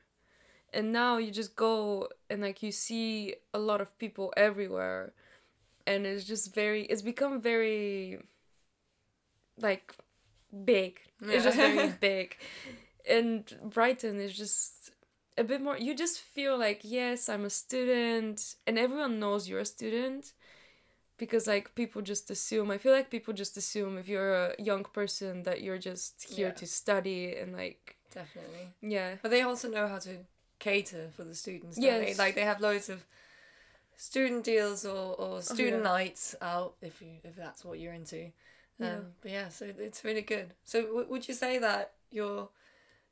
And 0.74 0.92
now 0.92 1.18
you 1.18 1.32
just 1.32 1.56
go 1.56 2.10
and 2.30 2.42
like 2.42 2.62
you 2.62 2.72
see 2.72 3.36
a 3.54 3.60
lot 3.60 3.82
of 3.82 3.98
people 3.98 4.34
everywhere. 4.38 5.14
And 5.86 6.06
it's 6.06 6.26
just 6.26 6.54
very 6.54 6.84
it's 6.84 7.02
become 7.02 7.42
very 7.42 8.20
like 9.60 9.96
big. 10.66 11.00
It's 11.22 11.44
just 11.44 11.58
very 11.58 11.90
big. 12.00 12.38
And 13.10 13.44
brighton 13.64 14.20
is 14.20 14.34
just 14.36 14.92
a 15.38 15.44
bit 15.44 15.62
more 15.62 15.78
you 15.78 15.94
just 15.96 16.20
feel 16.20 16.58
like 16.58 16.82
yes 16.84 17.30
i'm 17.30 17.46
a 17.46 17.50
student. 17.50 18.56
And 18.66 18.78
everyone 18.78 19.20
knows 19.20 19.48
you're 19.48 19.60
a 19.62 19.66
student 19.66 20.34
because 21.18 21.48
like 21.48 21.74
people 21.76 22.02
just 22.02 22.30
assume 22.30 22.70
i 22.72 22.78
feel 22.78 22.92
like 22.94 23.10
people 23.10 23.34
just 23.34 23.58
assume 23.58 23.98
if 23.98 24.08
you're 24.08 24.34
a 24.36 24.62
young 24.62 24.84
person 24.84 25.44
that 25.44 25.62
you're 25.62 25.78
just 25.80 26.26
here 26.30 26.48
Yeah. 26.50 26.54
to 26.54 26.68
study 26.68 27.36
and 27.36 27.54
like 27.54 27.97
Definitely. 28.14 28.74
yeah 28.82 29.16
But 29.22 29.32
they 29.32 29.42
also 29.42 29.70
know 29.70 29.88
how 29.88 30.00
to 30.00 30.18
cater 30.60 31.10
for 31.16 31.24
the 31.24 31.36
students. 31.36 31.78
Don't 31.78 32.06
they? 32.06 32.14
Like 32.16 32.36
they 32.36 32.46
have 32.46 32.62
loads 32.62 32.90
of 32.90 33.06
student 33.96 34.44
deals 34.44 34.86
or, 34.86 35.16
or 35.16 35.42
student 35.42 35.86
Oh, 35.86 35.90
yeah. 35.90 35.98
nights 35.98 36.36
out 36.42 36.76
if 36.82 37.02
you 37.02 37.18
if 37.24 37.36
that's 37.36 37.64
what 37.66 37.80
you're 37.80 37.94
into. 37.94 38.26
Um, 38.80 38.86
Yeah. 38.86 39.00
But 39.22 39.32
yeah, 39.32 39.50
so 39.50 39.66
it's 39.78 40.04
really 40.04 40.22
good. 40.22 40.54
So 40.66 40.84
w- 40.84 41.08
would 41.10 41.28
you 41.28 41.34
say 41.34 41.58
that 41.60 41.94
your 42.12 42.50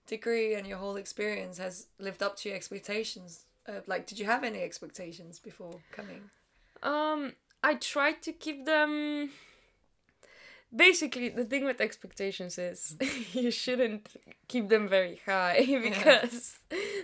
degree 0.07 0.53
and 0.55 0.67
your 0.67 0.77
whole 0.77 0.95
experience 0.95 1.57
has 1.57 1.87
lived 1.99 2.21
up 2.21 2.35
to 2.37 2.49
your 2.49 2.55
expectations? 2.55 3.45
Uh, 3.67 3.81
like, 3.87 4.05
did 4.05 4.19
you 4.19 4.25
have 4.25 4.43
any 4.43 4.61
expectations 4.61 5.39
before 5.39 5.79
coming? 5.91 6.29
Um, 6.83 7.33
I 7.63 7.75
tried 7.75 8.21
to 8.23 8.31
keep 8.31 8.65
them. 8.65 9.31
Basically, 10.75 11.29
the 11.29 11.45
thing 11.45 11.65
with 11.65 11.79
expectations 11.79 12.57
is 12.57 12.97
you 13.33 13.51
shouldn't 13.51 14.09
keep 14.47 14.69
them 14.69 14.87
very 14.87 15.21
high 15.25 15.65
because 15.83 16.59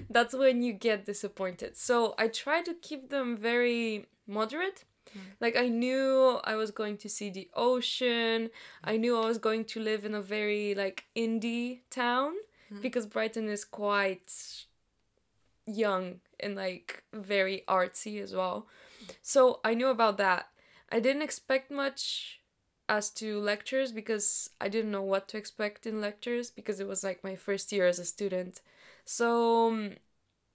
that's 0.10 0.34
when 0.34 0.62
you 0.62 0.74
get 0.74 1.06
disappointed. 1.06 1.78
So 1.78 2.14
I 2.18 2.28
try 2.28 2.62
to 2.64 2.74
keep 2.74 3.10
them 3.10 3.38
very 3.38 4.08
moderate. 4.28 4.84
Hmm. 5.14 5.20
Like 5.40 5.56
I 5.56 5.68
knew 5.68 6.40
I 6.44 6.56
was 6.56 6.72
going 6.72 6.98
to 6.98 7.10
see 7.10 7.30
the 7.30 7.50
ocean. 7.54 8.50
I 8.84 8.98
knew 8.98 9.18
I 9.18 9.26
was 9.26 9.38
going 9.38 9.66
to 9.66 9.80
live 9.80 10.06
in 10.06 10.16
a 10.16 10.22
very 10.22 10.76
like 10.76 11.06
indie 11.16 11.82
town 11.90 12.34
hmm. 12.70 12.82
because 12.82 13.06
Brighton 13.06 13.48
is 13.48 13.64
quite 13.64 14.32
young 15.66 16.20
and 16.40 16.56
like 16.56 17.04
very 17.14 17.64
artsy 17.68 18.22
as 18.22 18.34
well. 18.34 18.68
So 19.22 19.60
I 19.64 19.74
knew 19.74 19.88
about 19.88 20.18
that. 20.18 20.48
I 20.92 21.00
didn't 21.00 21.22
expect 21.22 21.72
much 21.72 22.41
as 22.92 23.10
to 23.10 23.40
lectures 23.40 23.94
because 23.94 24.50
I 24.60 24.68
didn't 24.68 24.92
know 24.92 25.02
what 25.02 25.30
to 25.30 25.38
expect 25.38 25.88
in 25.88 26.02
lectures 26.02 26.52
because 26.52 26.82
it 26.82 26.88
was 26.90 27.06
like 27.06 27.24
my 27.24 27.38
first 27.38 27.72
year 27.72 27.88
as 27.88 28.00
a 28.00 28.06
student. 28.06 28.60
So, 29.06 29.70
um, 29.70 29.92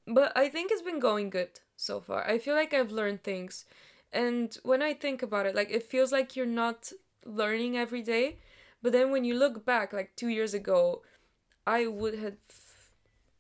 but 0.07 0.37
I 0.37 0.51
think 0.51 0.71
it's 0.71 0.83
been 0.83 1.01
going 1.01 1.31
good 1.31 1.61
so 1.77 1.99
far. 1.99 2.29
I 2.29 2.39
feel 2.39 2.55
like 2.55 2.75
I've 2.75 2.93
learned 2.93 3.23
things. 3.23 3.65
And 4.13 4.55
when 4.65 4.83
I 4.83 4.93
think 4.93 5.23
about 5.23 5.47
it, 5.47 5.55
like 5.55 5.71
it 5.71 5.85
feels 5.85 6.13
like 6.13 6.37
you're 6.37 6.45
not 6.65 6.93
learning 7.25 7.79
every 7.79 8.03
day. 8.03 8.37
But 8.83 8.93
then 8.93 9.11
when 9.11 9.25
you 9.25 9.35
look 9.35 9.65
back, 9.65 9.95
like 9.95 10.15
two 10.15 10.29
years 10.29 10.53
ago, 10.53 11.03
I 11.67 11.87
would 11.87 12.19
have 12.19 12.37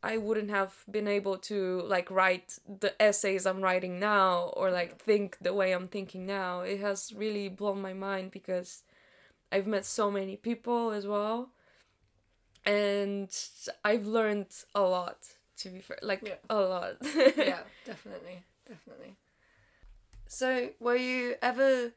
I 0.02 0.16
wouldn't 0.16 0.50
have 0.50 0.84
been 0.90 1.08
able 1.08 1.36
to 1.50 1.82
like 1.82 2.10
write 2.10 2.58
the 2.66 2.92
essays 3.00 3.44
I'm 3.44 3.60
writing 3.60 4.00
now 4.00 4.54
or 4.56 4.70
like 4.70 4.98
think 4.98 5.36
the 5.42 5.52
way 5.52 5.72
I'm 5.72 5.88
thinking 5.88 6.24
now. 6.24 6.60
It 6.60 6.80
has 6.80 7.12
really 7.14 7.50
blown 7.50 7.82
my 7.82 7.92
mind 7.92 8.30
because 8.30 8.82
I've 9.52 9.66
met 9.66 9.84
so 9.84 10.10
many 10.10 10.36
people 10.36 10.90
as 10.90 11.06
well. 11.06 11.50
And 12.64 13.30
I've 13.84 14.06
learned 14.06 14.48
a 14.74 14.80
lot, 14.82 15.18
to 15.58 15.68
be 15.68 15.80
fair. 15.80 15.98
Like 16.02 16.22
Yeah. 16.26 16.34
a 16.50 16.56
lot. 16.60 16.96
yeah, 17.36 17.60
definitely, 17.84 18.42
definitely. 18.68 19.16
So, 20.26 20.70
were 20.80 20.96
you 20.96 21.36
ever 21.40 21.92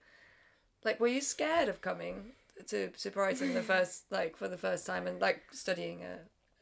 like 0.86 1.00
were 1.00 1.08
you 1.08 1.22
scared 1.22 1.68
of 1.70 1.82
coming 1.82 2.34
to 2.68 2.90
to 2.90 3.10
Brighton 3.10 3.54
the 3.56 3.64
first 3.74 4.04
like 4.12 4.38
for 4.38 4.48
the 4.48 4.58
first 4.58 4.86
time 4.86 5.08
and 5.08 5.20
like 5.20 5.42
studying 5.52 6.04
a, 6.04 6.20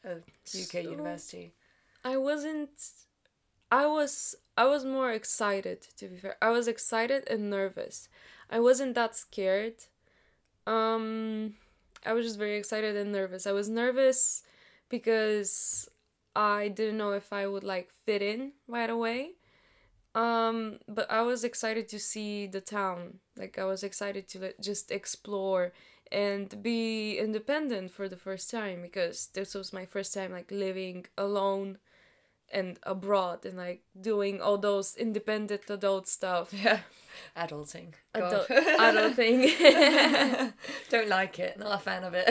a 0.10 0.12
UK 0.16 0.24
So- 0.72 0.80
university? 0.80 1.54
I 2.06 2.16
wasn't 2.16 2.70
I 3.70 3.86
was 3.88 4.36
I 4.56 4.64
was 4.66 4.86
more 4.86 5.12
excited 5.12 5.82
to 5.98 6.08
be 6.08 6.16
fair. 6.18 6.38
I 6.42 6.52
was 6.52 6.70
excited 6.70 7.28
and 7.30 7.50
nervous. 7.50 8.08
I 8.50 8.62
wasn't 8.62 8.96
that 8.96 9.18
scared. 9.18 9.76
Um 10.68 11.56
I 12.06 12.14
was 12.14 12.26
just 12.26 12.40
very 12.40 12.58
excited 12.58 12.96
and 12.98 13.12
nervous. 13.14 13.48
I 13.48 13.54
was 13.54 13.70
nervous 13.70 14.44
because 14.90 15.90
I 16.36 16.70
didn't 16.70 16.98
know 16.98 17.14
if 17.14 17.34
I 17.34 17.48
would 17.48 17.64
like 17.64 17.92
fit 18.06 18.22
in 18.22 18.54
right 18.68 18.90
away. 18.90 19.34
Um 20.16 20.80
but 20.88 21.10
I 21.12 21.22
was 21.24 21.44
excited 21.44 21.88
to 21.90 22.00
see 22.00 22.48
the 22.48 22.62
town. 22.62 23.20
Like 23.38 23.60
I 23.60 23.66
was 23.66 23.84
excited 23.84 24.28
to 24.30 24.54
just 24.62 24.92
explore 24.92 25.74
and 26.12 26.64
be 26.64 27.18
independent 27.18 27.92
for 27.92 28.10
the 28.10 28.18
first 28.18 28.50
time 28.52 28.82
because 28.82 29.28
this 29.34 29.54
was 29.56 29.74
my 29.74 29.86
first 29.86 30.14
time 30.14 30.32
like 30.32 30.52
living 30.52 31.06
alone 31.18 31.78
and 32.52 32.80
abroad 32.84 33.46
and 33.46 33.58
like 33.58 33.82
doing 34.00 34.42
all 34.42 34.58
those 34.58 34.96
independent 34.96 35.70
adult 35.70 36.08
stuff. 36.08 36.54
Yeah, 36.64 36.82
adulting. 37.36 37.94
Adult, 38.14 38.50
adult 38.52 39.16
thing. 39.16 39.52
Don't 40.90 41.10
like 41.10 41.40
it. 41.40 41.58
Not 41.58 41.74
a 41.74 41.78
fan 41.80 42.04
of 42.04 42.14
it. 42.16 42.28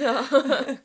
no. 0.00 0.78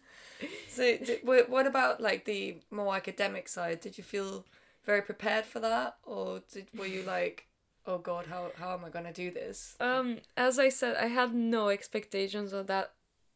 so, 0.69 0.97
what 1.23 1.65
about 1.65 1.99
like 2.01 2.25
the 2.25 2.57
more 2.69 2.95
academic 2.95 3.47
side? 3.47 3.81
Did 3.81 3.97
you 3.97 4.03
feel 4.03 4.45
very 4.85 5.01
prepared 5.01 5.45
for 5.45 5.59
that, 5.59 5.97
or 6.03 6.41
did, 6.51 6.67
were 6.77 6.85
you 6.85 7.01
like, 7.03 7.47
oh 7.87 7.97
God, 7.97 8.27
how 8.27 8.51
how 8.57 8.73
am 8.73 8.85
I 8.85 8.89
gonna 8.89 9.13
do 9.13 9.31
this? 9.31 9.75
Um, 9.79 10.19
as 10.37 10.59
I 10.59 10.69
said, 10.69 10.95
I 10.95 11.07
had 11.07 11.33
no 11.33 11.69
expectations 11.69 12.53
of 12.53 12.67
that, 12.67 12.93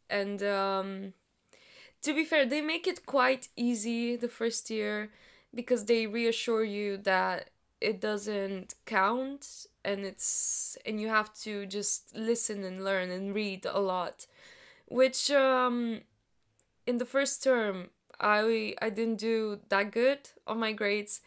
and 0.09 0.41
um, 0.43 1.13
to 2.01 2.13
be 2.13 2.23
fair, 2.23 2.45
they 2.45 2.61
make 2.61 2.87
it 2.87 3.05
quite 3.05 3.49
easy 3.55 4.15
the 4.15 4.29
first 4.29 4.69
year 4.69 5.09
because 5.53 5.85
they 5.85 6.07
reassure 6.07 6.63
you 6.63 6.97
that 6.97 7.49
it 7.81 8.01
doesn't 8.01 8.75
count 8.85 9.65
and 9.85 10.05
it's 10.05 10.77
and 10.85 10.99
you 10.99 11.07
have 11.07 11.33
to 11.33 11.65
just 11.65 12.15
listen 12.15 12.63
and 12.63 12.83
learn 12.83 13.09
and 13.09 13.33
read 13.33 13.65
a 13.65 13.79
lot 13.79 14.25
which 14.87 15.31
um 15.31 16.01
in 16.85 16.97
the 16.97 17.05
first 17.05 17.41
term 17.43 17.89
i 18.19 18.73
i 18.81 18.89
didn't 18.89 19.15
do 19.17 19.59
that 19.69 19.91
good 19.91 20.19
on 20.45 20.59
my 20.59 20.73
grades 20.73 21.21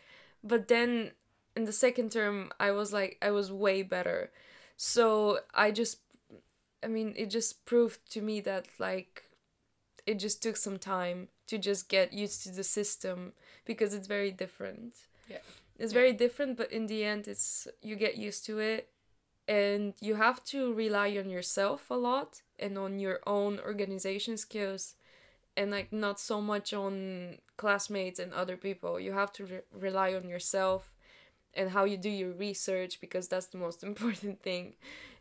but 0.45 0.69
then 0.69 1.11
in 1.57 1.65
the 1.65 1.73
second 1.73 2.13
term 2.13 2.51
i 2.61 2.71
was 2.71 2.93
like 2.93 3.19
i 3.23 3.31
was 3.31 3.51
way 3.51 3.83
better. 3.83 4.31
So 4.77 5.39
i 5.55 5.71
just 5.71 5.99
i 6.83 6.87
mean 6.89 7.15
it 7.17 7.31
just 7.31 7.65
proved 7.65 8.01
to 8.13 8.21
me 8.21 8.41
that 8.41 8.67
like 8.79 9.25
it 10.07 10.19
just 10.19 10.43
took 10.43 10.57
some 10.57 10.79
time 10.79 11.29
to 11.47 11.59
just 11.59 11.89
get 11.89 12.13
used 12.13 12.43
to 12.43 12.51
the 12.51 12.65
system 12.65 13.33
because 13.65 13.95
it's 13.95 14.07
very 14.07 14.31
different. 14.31 14.95
Yeah. 15.29 15.39
it's 15.79 15.93
very 15.93 16.13
different 16.13 16.57
but 16.57 16.71
in 16.73 16.87
the 16.87 17.05
end 17.05 17.27
it's 17.27 17.67
you 17.81 17.97
get 17.97 18.17
used 18.17 18.45
to 18.47 18.59
it 18.59 18.91
and 19.49 19.95
you 20.01 20.15
have 20.15 20.45
to 20.45 20.73
rely 20.75 21.17
on 21.19 21.29
yourself 21.31 21.91
a 21.91 21.95
lot 21.95 22.43
and 22.59 22.79
on 22.79 22.99
your 22.99 23.21
own 23.27 23.59
organization 23.61 24.37
skills 24.37 24.95
and 25.57 25.71
like 25.71 25.93
not 25.93 26.19
so 26.21 26.41
much 26.41 26.73
on 26.73 27.39
classmates 27.57 28.19
and 28.19 28.33
other 28.33 28.57
people. 28.57 28.99
You 28.99 29.13
have 29.13 29.33
to 29.35 29.45
re- 29.45 29.61
rely 29.73 30.15
on 30.15 30.29
yourself 30.29 30.93
and 31.55 31.71
how 31.71 31.85
you 31.85 31.97
do 31.97 32.09
your 32.09 32.33
research 32.33 33.01
because 33.01 33.29
that's 33.29 33.47
the 33.47 33.59
most 33.59 33.83
important 33.91 34.43
thing 34.43 34.75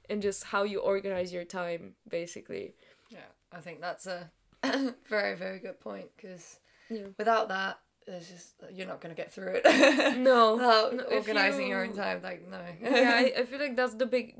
and 0.09 0.21
just 0.21 0.45
how 0.45 0.63
you 0.63 0.79
organize 0.79 1.33
your 1.33 1.43
time 1.45 1.95
basically. 2.07 2.73
Yeah, 3.09 3.29
I 3.51 3.59
think 3.59 3.81
that's 3.81 4.07
a 4.07 4.29
very 5.09 5.35
very 5.35 5.59
good 5.59 5.79
point 5.79 6.07
because 6.15 6.59
yeah 6.89 7.07
without 7.17 7.49
that, 7.49 7.79
it's 8.07 8.29
just 8.29 8.53
you're 8.71 8.87
not 8.87 9.01
gonna 9.01 9.13
get 9.15 9.31
through 9.33 9.59
it. 9.63 10.17
no, 10.17 10.55
Without 10.57 10.93
no, 10.95 11.03
organizing 11.03 11.67
your 11.67 11.83
own 11.83 11.93
time, 11.93 12.21
like 12.21 12.47
no. 12.47 12.59
yeah 12.81 13.11
I, 13.15 13.33
I 13.39 13.45
feel 13.45 13.59
like 13.59 13.75
that's 13.75 13.95
the 13.95 14.05
big 14.05 14.35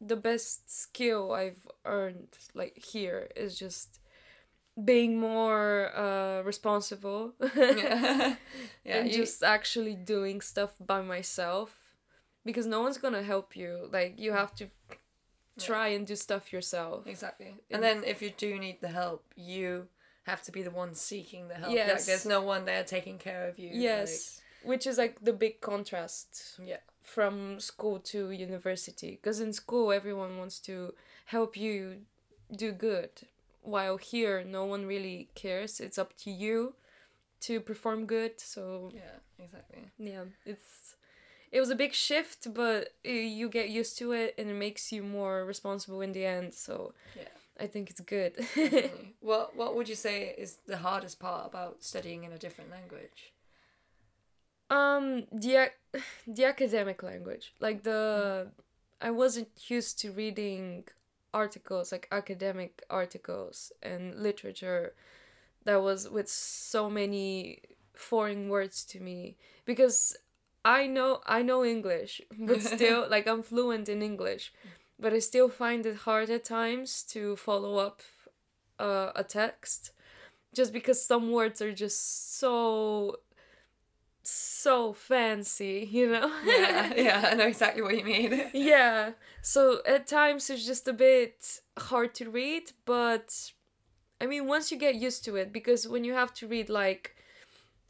the 0.00 0.16
best 0.16 0.68
skill 0.82 1.30
i've 1.32 1.64
earned 1.84 2.36
like 2.54 2.76
here 2.84 3.28
is 3.36 3.56
just 3.56 4.00
being 4.84 5.20
more 5.20 5.94
uh 5.96 6.42
responsible 6.42 7.34
yeah, 7.54 8.34
yeah. 8.84 8.96
and 8.96 9.08
you- 9.10 9.16
just 9.16 9.44
actually 9.44 9.94
doing 9.94 10.40
stuff 10.40 10.72
by 10.80 11.00
myself 11.02 11.78
because 12.44 12.66
no 12.66 12.80
one's 12.82 12.98
gonna 12.98 13.22
help 13.22 13.54
you 13.54 13.88
like 13.92 14.18
you 14.18 14.32
have 14.32 14.52
to 14.56 14.66
try 15.58 15.88
and 15.88 16.06
do 16.06 16.16
stuff 16.16 16.52
yourself 16.52 17.06
exactly. 17.06 17.54
and- 17.70 17.82
then 17.82 18.02
if 18.04 18.22
you 18.22 18.30
do 18.36 18.58
need 18.58 18.80
the 18.80 18.88
help, 18.88 19.24
you 19.36 19.88
have 20.24 20.42
to 20.44 20.52
be 20.52 20.62
the 20.62 20.70
one 20.70 20.94
seeking 20.94 21.48
the 21.48 21.54
help. 21.54 21.74
Like 21.74 22.04
there's 22.04 22.24
no 22.26 22.40
one 22.42 22.64
there 22.64 22.84
taking 22.84 23.18
care 23.18 23.48
of 23.48 23.58
you. 23.58 23.70
yes 23.72 24.40
which 24.64 24.86
is 24.86 24.96
like 24.96 25.20
the 25.24 25.32
big 25.32 25.60
contrast 25.60 26.60
yeah. 26.64 26.76
from 27.02 27.58
school 27.58 27.98
to 27.98 28.30
university 28.30 29.10
because 29.12 29.40
in 29.40 29.52
school 29.52 29.90
everyone 29.92 30.38
wants 30.38 30.58
to 30.60 30.94
help 31.26 31.56
you 31.56 31.96
do 32.54 32.70
good 32.72 33.10
while 33.62 33.96
here 33.96 34.44
no 34.44 34.64
one 34.64 34.86
really 34.86 35.28
cares 35.34 35.80
it's 35.80 35.98
up 35.98 36.16
to 36.16 36.30
you 36.30 36.74
to 37.40 37.60
perform 37.60 38.06
good 38.06 38.40
so 38.40 38.90
Yeah. 38.94 39.18
Exactly. 39.44 39.90
yeah 39.98 40.24
it's 40.46 40.81
it 41.52 41.60
was 41.60 41.70
a 41.70 41.76
big 41.76 41.92
shift 41.94 42.52
but 42.54 42.88
you 43.04 43.48
get 43.48 43.68
used 43.68 43.98
to 43.98 44.12
it 44.12 44.34
and 44.38 44.48
it 44.50 44.54
makes 44.54 44.90
you 44.92 45.02
more 45.02 45.44
responsible 45.44 46.00
in 46.00 46.12
the 46.12 46.24
end 46.24 46.54
so 46.54 46.94
Yeah. 47.16 47.28
i 47.60 47.66
think 47.66 47.90
it's 47.90 48.00
good 48.00 48.32
what 49.20 49.54
What 49.54 49.74
would 49.76 49.88
you 49.88 49.94
say 49.94 50.34
is 50.38 50.58
the 50.66 50.78
hardest 50.78 51.20
part 51.20 51.46
about 51.46 51.82
studying 51.82 52.24
in 52.24 52.32
a 52.32 52.38
different 52.38 52.70
language? 52.70 53.32
um 54.70 55.24
the 55.32 55.70
the 56.26 56.44
academic 56.44 57.02
language 57.02 57.52
like 57.60 57.82
the 57.82 58.48
I 59.00 59.10
wasn't 59.10 59.48
used 59.68 59.98
to 60.00 60.12
reading 60.12 60.84
articles 61.34 61.90
like 61.92 62.06
academic 62.12 62.82
articles 62.88 63.72
and 63.82 64.14
literature 64.14 64.94
that 65.64 65.82
was 65.82 66.08
with 66.08 66.28
so 66.28 66.88
many 66.88 67.60
foreign 67.94 68.48
words 68.48 68.84
to 68.84 69.00
me 69.00 69.36
because 69.64 70.16
I 70.64 70.86
know 70.86 71.20
I 71.26 71.42
know 71.42 71.64
English, 71.64 72.20
but 72.38 72.62
still 72.74 73.08
like 73.08 73.26
I'm 73.26 73.42
fluent 73.42 73.88
in 73.88 74.02
English, 74.02 74.52
but 74.98 75.12
I 75.12 75.18
still 75.18 75.48
find 75.48 75.84
it 75.86 75.96
hard 75.96 76.30
at 76.30 76.44
times 76.44 77.02
to 77.04 77.36
follow 77.36 77.76
up 77.76 78.02
uh, 78.78 79.10
a 79.14 79.24
text 79.24 79.92
just 80.54 80.72
because 80.72 81.04
some 81.04 81.30
words 81.32 81.60
are 81.62 81.72
just 81.72 82.38
so 82.38 83.16
so 84.22 84.92
fancy, 84.92 85.88
you 85.90 86.12
know? 86.12 86.32
yeah, 86.44 86.92
yeah, 86.96 87.28
I 87.32 87.34
know 87.34 87.46
exactly 87.46 87.82
what 87.82 87.98
you 87.98 88.04
mean. 88.04 88.50
yeah. 88.54 89.12
So 89.40 89.80
at 89.84 90.06
times 90.06 90.48
it's 90.48 90.64
just 90.64 90.86
a 90.86 90.92
bit 90.92 91.60
hard 91.76 92.14
to 92.16 92.30
read, 92.30 92.70
but 92.84 93.52
I 94.20 94.26
mean, 94.26 94.46
once 94.46 94.70
you 94.70 94.78
get 94.78 94.94
used 94.94 95.24
to 95.24 95.34
it, 95.34 95.52
because 95.52 95.88
when 95.88 96.04
you 96.04 96.12
have 96.12 96.32
to 96.34 96.46
read 96.46 96.68
like 96.68 97.16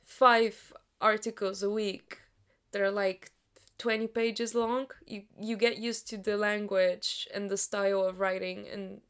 five 0.02 0.72
articles 1.00 1.62
a 1.62 1.68
week 1.70 2.21
that 2.72 2.82
are 2.82 2.90
like 2.90 3.30
20 3.78 4.06
pages 4.08 4.54
long, 4.54 4.86
you 5.06 5.22
you 5.40 5.56
get 5.56 5.78
used 5.78 6.08
to 6.08 6.16
the 6.16 6.36
language 6.36 7.28
and 7.34 7.50
the 7.50 7.56
style 7.56 8.04
of 8.04 8.20
writing 8.20 8.66
and 8.72 9.00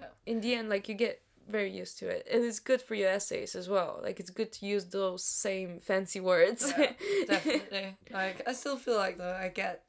Yeah. 0.00 0.06
in 0.26 0.40
the 0.40 0.54
end 0.54 0.68
like 0.68 0.88
you 0.88 0.94
get 0.94 1.20
very 1.48 1.70
used 1.70 1.98
to 1.98 2.08
it. 2.08 2.26
And 2.32 2.42
it's 2.44 2.58
good 2.60 2.80
for 2.80 2.94
your 2.94 3.10
essays 3.10 3.54
as 3.54 3.68
well. 3.68 4.00
Like 4.02 4.18
it's 4.20 4.30
good 4.30 4.50
to 4.52 4.66
use 4.66 4.86
those 4.86 5.22
same 5.24 5.78
fancy 5.80 6.20
words. 6.20 6.72
Yeah, 6.76 6.92
Definitely. 7.26 7.96
Like 8.10 8.48
I 8.48 8.52
still 8.54 8.76
feel 8.78 8.96
like 8.96 9.18
though 9.18 9.36
I 9.38 9.48
get 9.48 9.82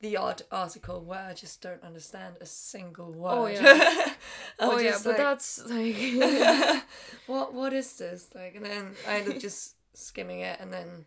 the 0.00 0.16
odd 0.16 0.42
article 0.50 1.02
where 1.04 1.20
I 1.30 1.34
just 1.34 1.60
don't 1.62 1.82
understand 1.82 2.36
a 2.40 2.46
single 2.46 3.12
word. 3.12 3.32
Oh, 3.32 3.46
yeah. 3.56 4.14
Oh 4.58 4.78
yeah, 4.78 4.98
but 5.04 5.10
like, 5.10 5.16
that's 5.18 5.64
like 5.66 5.96
what 7.26 7.52
what 7.52 7.72
is 7.72 7.96
this 7.96 8.28
like 8.34 8.54
and 8.56 8.64
then 8.64 8.84
i 9.08 9.18
end 9.18 9.28
up 9.28 9.38
just 9.38 9.74
skimming 9.94 10.40
it 10.40 10.58
and 10.60 10.72
then 10.72 11.04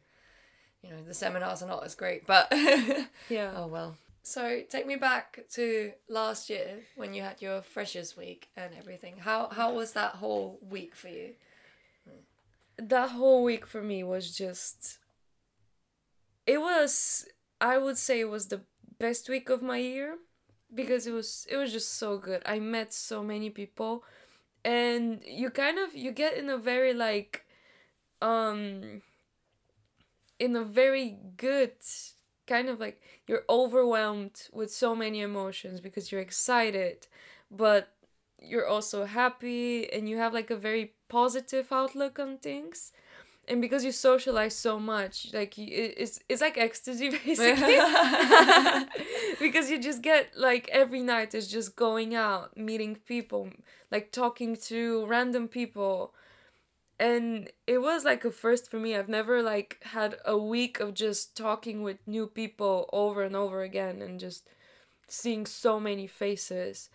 you 0.87 0.95
know 0.95 1.03
the 1.03 1.13
seminars 1.13 1.61
are 1.61 1.67
not 1.67 1.83
as 1.83 1.95
great 1.95 2.25
but 2.25 2.47
yeah. 3.29 3.51
oh 3.55 3.67
well. 3.67 3.95
So 4.23 4.61
take 4.69 4.85
me 4.85 4.97
back 4.97 5.39
to 5.53 5.93
last 6.09 6.49
year 6.49 6.79
when 6.97 7.13
you 7.13 7.21
had 7.21 7.41
your 7.41 7.61
freshers 7.61 8.17
week 8.17 8.49
and 8.57 8.73
everything. 8.77 9.17
How 9.19 9.47
how 9.49 9.73
was 9.73 9.93
that 9.93 10.15
whole 10.15 10.59
week 10.61 10.95
for 10.95 11.07
you? 11.07 11.35
That 12.77 13.11
whole 13.11 13.43
week 13.43 13.65
for 13.65 13.81
me 13.81 14.03
was 14.03 14.35
just 14.37 14.99
it 16.45 16.61
was 16.61 17.25
i 17.59 17.77
would 17.77 17.97
say 17.97 18.19
it 18.19 18.29
was 18.29 18.47
the 18.47 18.61
best 18.99 19.27
week 19.27 19.49
of 19.49 19.61
my 19.61 19.77
year 19.77 20.17
because 20.73 21.07
it 21.07 21.11
was 21.11 21.47
it 21.49 21.57
was 21.57 21.71
just 21.71 21.97
so 21.97 22.17
good. 22.17 22.41
I 22.45 22.59
met 22.59 22.93
so 22.93 23.23
many 23.23 23.49
people 23.49 24.03
and 24.63 25.21
you 25.25 25.49
kind 25.49 25.77
of 25.79 25.95
you 25.95 26.11
get 26.11 26.37
in 26.37 26.49
a 26.49 26.57
very 26.57 26.93
like 26.93 27.45
um 28.21 29.01
in 30.39 30.55
a 30.55 30.63
very 30.63 31.17
good 31.37 31.71
kind 32.47 32.69
of 32.69 32.79
like 32.79 33.01
you're 33.27 33.43
overwhelmed 33.49 34.43
with 34.53 34.71
so 34.71 34.95
many 34.95 35.21
emotions 35.21 35.81
because 35.81 36.11
you're 36.11 36.21
excited 36.21 37.07
but 37.51 37.93
you're 38.41 38.67
also 38.67 39.05
happy 39.05 39.91
and 39.91 40.07
you 40.07 40.17
have 40.17 40.33
like 40.33 40.49
a 40.49 40.55
very 40.55 40.93
positive 41.09 41.71
outlook 41.71 42.19
on 42.19 42.37
things. 42.37 42.91
And 43.49 43.61
because 43.61 43.85
you 43.85 43.93
socialize 43.93 44.55
so 44.55 44.77
much 44.77 45.33
like 45.33 45.57
it's 45.57 46.19
it's 46.27 46.41
like 46.41 46.57
ecstasy 46.57 47.09
basically. 47.25 47.79
Because 49.39 49.69
you 49.69 49.79
just 49.79 50.01
get 50.01 50.31
like 50.35 50.67
every 50.69 51.01
night 51.01 51.33
is 51.33 51.47
just 51.47 51.75
going 51.75 52.13
out 52.13 52.57
meeting 52.57 52.97
people 53.07 53.49
like 53.89 54.11
talking 54.11 54.57
to 54.67 55.05
random 55.05 55.47
people 55.47 56.13
and 56.99 57.49
it 57.67 57.79
was 57.79 58.03
like 58.03 58.25
a 58.25 58.31
first 58.31 58.69
for 58.71 58.77
me. 58.77 58.95
I've 58.95 59.09
never 59.09 59.43
like 59.43 59.77
had 59.83 60.17
a 60.25 60.37
week 60.37 60.79
of 60.79 60.93
just 60.93 61.37
talking 61.37 61.83
with 61.83 61.97
new 62.07 62.27
people 62.27 62.89
over 62.91 63.23
and 63.23 63.35
over 63.35 63.61
again 63.61 64.01
and 64.01 64.19
just 64.19 64.47
seeing 65.07 65.45
so 65.45 65.79
many 65.79 66.07
faces. 66.07 66.89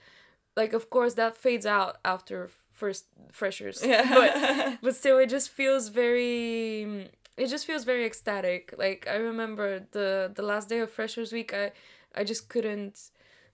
Like 0.56 0.72
of 0.72 0.90
course 0.90 1.14
that 1.14 1.36
fades 1.36 1.66
out 1.66 1.98
after 2.04 2.50
first 2.72 3.06
freshers. 3.30 3.80
But 3.80 3.88
yeah. 3.88 4.04
But 4.14 4.78
but 4.82 4.96
still 4.96 5.18
it 5.18 5.28
just 5.28 5.50
feels 5.50 5.88
very 5.88 7.08
it 7.36 7.46
just 7.46 7.64
feels 7.64 7.84
very 7.84 8.04
ecstatic. 8.04 8.74
Like 8.76 9.06
i 9.08 9.16
remember 9.16 9.86
the 9.92 10.32
the 10.34 10.42
last 10.42 10.68
day 10.68 10.80
of 10.80 10.90
freshers 10.90 11.32
week 11.32 11.54
i 11.54 11.70
i 12.14 12.24
just 12.24 12.48
couldn't 12.48 13.10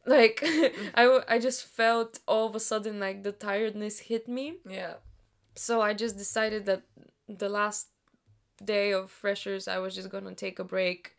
like 0.06 0.40
I, 0.94 1.20
I 1.28 1.38
just 1.38 1.66
felt 1.66 2.20
all 2.26 2.46
of 2.46 2.54
a 2.54 2.60
sudden 2.60 2.98
like 2.98 3.22
the 3.22 3.32
tiredness 3.32 3.98
hit 3.98 4.28
me. 4.28 4.54
Yeah 4.66 4.94
so 5.58 5.80
i 5.80 5.92
just 5.92 6.16
decided 6.16 6.66
that 6.66 6.82
the 7.28 7.48
last 7.48 7.88
day 8.64 8.92
of 8.92 9.10
freshers 9.10 9.68
i 9.68 9.78
was 9.78 9.94
just 9.94 10.10
gonna 10.10 10.34
take 10.34 10.58
a 10.58 10.64
break 10.64 11.16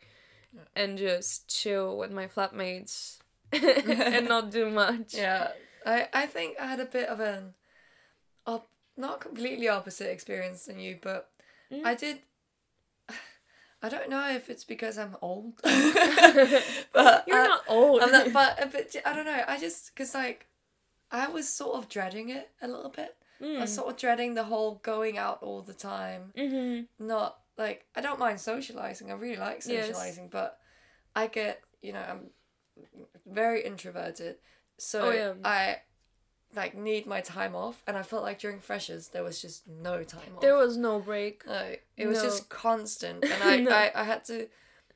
and 0.74 0.98
just 0.98 1.48
chill 1.48 1.96
with 1.96 2.10
my 2.10 2.26
flatmates 2.26 3.18
and 3.52 4.28
not 4.28 4.50
do 4.50 4.68
much 4.70 5.14
yeah 5.14 5.48
i 5.86 6.08
i 6.12 6.26
think 6.26 6.56
i 6.60 6.66
had 6.66 6.80
a 6.80 6.84
bit 6.84 7.08
of 7.08 7.20
an 7.20 7.54
op- 8.46 8.70
not 8.96 9.20
completely 9.20 9.68
opposite 9.68 10.10
experience 10.10 10.64
than 10.66 10.78
you 10.78 10.98
but 11.02 11.30
Mm. 11.72 11.86
i 11.86 11.94
did 11.94 12.18
i 13.82 13.88
don't 13.88 14.10
know 14.10 14.28
if 14.28 14.50
it's 14.50 14.64
because 14.64 14.98
i'm 14.98 15.16
old 15.22 15.52
but 15.64 17.24
you're 17.28 17.38
I- 17.38 17.46
not 17.46 17.62
old 17.68 18.02
I'm 18.02 18.10
not, 18.10 18.32
but, 18.32 18.72
but 18.72 18.96
I 19.06 19.14
don't 19.14 19.24
know. 19.24 19.42
I 19.46 19.58
just 19.58 19.94
because 19.94 20.14
like 20.14 20.46
I 21.12 21.28
was 21.28 21.48
sort 21.48 21.76
of 21.76 21.88
dreading 21.88 22.28
it 22.28 22.50
a 22.62 22.68
little 22.68 22.90
bit. 22.90 23.16
I 23.40 23.44
Mm. 23.44 23.60
was 23.60 23.74
sort 23.74 23.88
of 23.88 23.96
dreading 23.96 24.34
the 24.34 24.44
whole 24.44 24.76
going 24.82 25.16
out 25.16 25.42
all 25.42 25.62
the 25.62 25.72
time. 25.74 26.32
mm-hmm. 26.36 26.84
Not 27.04 27.38
like 27.56 27.86
I 27.96 28.00
don't 28.00 28.18
mind 28.18 28.40
socializing. 28.40 29.10
I 29.10 29.14
really 29.14 29.36
like 29.36 29.62
Yes. 29.66 29.86
socializing, 29.88 30.28
but 30.28 30.58
I 31.16 31.26
get 31.26 31.62
you 31.82 31.92
know 31.92 32.00
I'm 32.00 32.30
very 33.26 33.62
introverted, 33.64 34.36
so 34.78 35.02
Oh, 35.08 35.10
yeah. 35.10 35.32
I 35.44 35.80
like 36.54 36.74
need 36.74 37.06
my 37.06 37.20
time 37.20 37.54
off. 37.54 37.82
And 37.86 37.96
I 37.96 38.02
felt 38.02 38.22
like 38.22 38.38
during 38.40 38.60
freshers 38.60 39.08
there 39.08 39.22
was 39.22 39.40
just 39.40 39.66
no 39.68 40.02
time 40.04 40.34
off. 40.36 40.40
there 40.42 40.56
was 40.56 40.76
no 40.76 40.98
break 41.00 41.46
No, 41.46 41.76
it 41.96 42.06
was 42.06 42.18
No. 42.18 42.24
just 42.24 42.48
constant, 42.48 43.24
and 43.32 43.42
I, 43.42 43.56
No. 43.58 43.70
I, 43.70 43.92
I 43.94 44.04
had 44.04 44.24
to, 44.26 44.48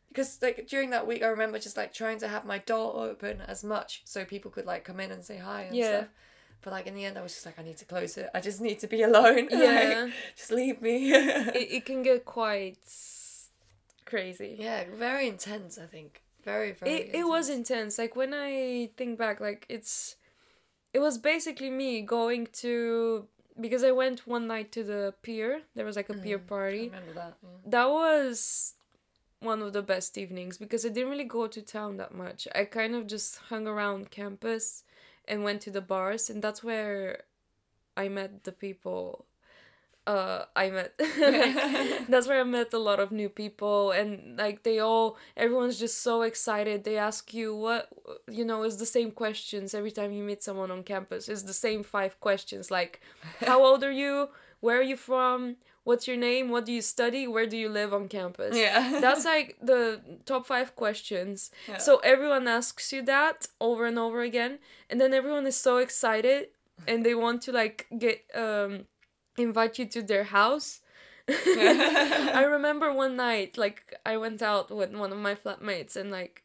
because 0.09 0.41
like 0.43 0.67
during 0.67 0.91
that 0.91 1.07
week, 1.07 1.23
I 1.23 1.27
remember 1.29 1.59
just 1.59 1.77
like 1.77 1.93
trying 1.95 2.19
to 2.19 2.29
have 2.29 2.45
my 2.45 2.59
door 2.59 3.05
open 3.09 3.41
as 3.43 3.63
much 3.65 4.03
so 4.05 4.25
people 4.25 4.51
could 4.51 4.67
like 4.67 4.85
come 4.85 5.01
in 5.01 5.11
and 5.13 5.25
say 5.25 5.39
hi 5.39 5.63
and 5.63 5.77
Yeah. 5.77 5.99
stuff. 6.01 6.09
But 6.65 6.73
like 6.73 6.87
in 6.87 6.95
the 6.95 7.05
end, 7.05 7.19
I 7.19 7.23
was 7.23 7.35
just 7.35 7.45
like, 7.45 7.59
I 7.59 7.63
need 7.63 7.77
to 7.77 7.85
close 7.85 8.17
it. 8.17 8.31
I 8.35 8.41
just 8.41 8.61
need 8.61 8.79
to 8.81 8.87
be 8.87 9.03
alone. 9.03 9.49
Yeah. 9.53 10.05
Like, 10.05 10.15
just 10.35 10.51
leave 10.51 10.81
me. 10.81 11.13
it, 11.13 11.57
it 11.77 11.85
can 11.85 12.03
get 12.03 12.25
quite 12.25 12.79
crazy. 14.07 14.57
yeah, 14.59 14.85
very 14.97 15.29
intense. 15.29 15.79
I 15.79 15.87
think 15.87 16.23
very 16.43 16.73
very. 16.73 16.93
It, 16.93 17.15
it 17.15 17.25
was 17.25 17.51
intense. 17.51 17.99
Like 17.99 18.17
when 18.17 18.33
I 18.33 18.91
think 18.97 19.19
back, 19.19 19.41
like 19.41 19.67
it's 19.69 20.17
it 20.95 21.01
was 21.01 21.19
basically 21.19 21.71
me 21.71 22.01
going 22.01 22.49
to 22.65 23.27
because 23.61 23.85
I 23.85 23.91
went 23.91 24.27
one 24.27 24.47
night 24.47 24.73
to 24.73 24.83
the 24.83 25.15
pier. 25.23 25.61
There 25.75 25.85
was 25.85 25.97
like 25.97 26.09
a 26.09 26.15
pier 26.15 26.39
mm, 26.39 26.45
I 26.45 26.49
party. 26.49 26.85
remember 26.87 27.13
that. 27.13 27.35
yeah. 27.43 27.49
That 27.67 27.91
was 27.91 28.75
one 29.41 29.61
of 29.61 29.75
the 29.75 29.83
best 29.83 30.17
evenings 30.17 30.57
because 30.57 30.87
I 30.87 30.89
didn't 30.89 31.11
really 31.11 31.25
go 31.25 31.47
to 31.47 31.61
town 31.61 31.99
that 31.99 32.15
much. 32.15 32.49
I 32.55 32.65
kind 32.65 32.95
of 32.95 33.07
just 33.07 33.37
hung 33.51 33.67
around 33.67 34.11
campus 34.11 34.84
and 35.27 35.45
went 35.45 35.61
to 35.63 35.71
the 35.71 35.81
bars 35.81 36.31
and 36.31 36.43
that's 36.43 36.63
where 36.63 37.23
I 37.97 38.09
met 38.09 38.45
the 38.45 38.53
people 38.53 39.27
uh 40.07 40.45
I 40.55 40.71
met 40.71 40.93
that's 42.09 42.29
where 42.29 42.41
I 42.41 42.45
met 42.45 42.75
a 42.75 42.79
lot 42.79 43.01
of 43.01 43.11
new 43.11 43.29
people 43.29 43.91
and 43.93 44.37
like 44.37 44.63
they 44.63 44.79
all 44.79 45.17
everyone's 45.37 45.79
just 45.79 46.03
so 46.03 46.23
excited. 46.23 46.85
They 46.85 46.99
ask 46.99 47.33
you 47.33 47.57
what 47.57 47.89
you 48.31 48.45
know 48.45 48.63
it's 48.65 48.77
the 48.77 48.87
same 48.87 49.11
questions 49.11 49.73
every 49.75 49.91
time 49.91 50.13
you 50.13 50.23
meet 50.23 50.43
someone 50.43 50.71
on 50.71 50.83
campus. 50.83 51.29
It's 51.29 51.45
the 51.45 51.55
same 51.55 51.83
five 51.83 52.21
questions 52.21 52.71
like 52.71 53.01
how 53.41 53.65
old 53.65 53.83
are 53.83 53.93
you? 53.93 54.29
Where 54.61 54.79
are 54.79 54.83
you 54.83 54.97
from 54.97 55.57
what's 55.85 56.07
your 56.09 56.17
name 56.17 56.49
what 56.49 56.65
do 56.67 56.73
you 56.73 56.83
study 56.83 57.27
where 57.27 57.47
do 57.47 57.57
you 57.57 57.69
live 57.69 57.93
on 57.95 58.09
campus 58.09 58.57
Yeah. 58.57 58.99
that's 59.05 59.25
like 59.25 59.57
the 59.63 60.01
top 60.25 60.47
five 60.47 60.75
questions 60.77 61.51
Yeah. 61.69 61.79
so 61.79 61.99
everyone 61.99 62.49
asks 62.49 62.93
you 62.93 63.03
that 63.03 63.47
over 63.61 63.85
and 63.87 63.99
over 63.99 64.21
again 64.23 64.59
and 64.91 65.01
then 65.01 65.13
everyone 65.15 65.47
is 65.47 65.57
so 65.57 65.77
excited 65.79 66.49
and 66.89 67.05
they 67.05 67.15
want 67.15 67.43
to 67.43 67.53
like 67.53 67.87
get 67.99 68.19
um 68.35 68.87
invite 69.37 69.79
you 69.79 69.87
to 69.87 70.01
their 70.03 70.25
house 70.25 70.81
I 71.29 72.45
remember 72.57 72.93
one 72.93 73.17
night, 73.17 73.57
like 73.57 73.95
I 74.05 74.17
went 74.19 74.43
out 74.43 74.71
with 74.71 74.93
one 74.95 75.11
of 75.11 75.19
my 75.19 75.35
flatmates, 75.35 75.97
and 75.97 76.11
like 76.11 76.45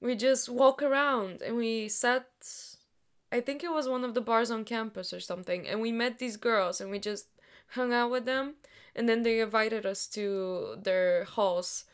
we 0.00 0.14
just 0.14 0.48
walk 0.48 0.80
around 0.80 1.42
and 1.42 1.56
we 1.56 1.88
sat. 1.88 2.26
I 3.32 3.40
think 3.40 3.62
it 3.64 3.72
was 3.72 3.88
one 3.88 4.04
of 4.04 4.14
the 4.14 4.20
bars 4.20 4.50
on 4.50 4.64
campus 4.64 5.12
or 5.12 5.18
something, 5.20 5.66
and 5.66 5.80
we 5.80 5.90
met 5.92 6.18
these 6.20 6.36
girls 6.36 6.80
and 6.80 6.88
we 6.90 6.98
just 7.00 7.26
hung 7.70 7.92
out 7.92 8.10
with 8.10 8.24
them, 8.24 8.54
and 8.96 9.08
then 9.08 9.22
they 9.22 9.40
invited 9.40 9.86
us 9.86 10.06
to 10.08 10.76
their 10.82 11.24
halls, 11.24 11.84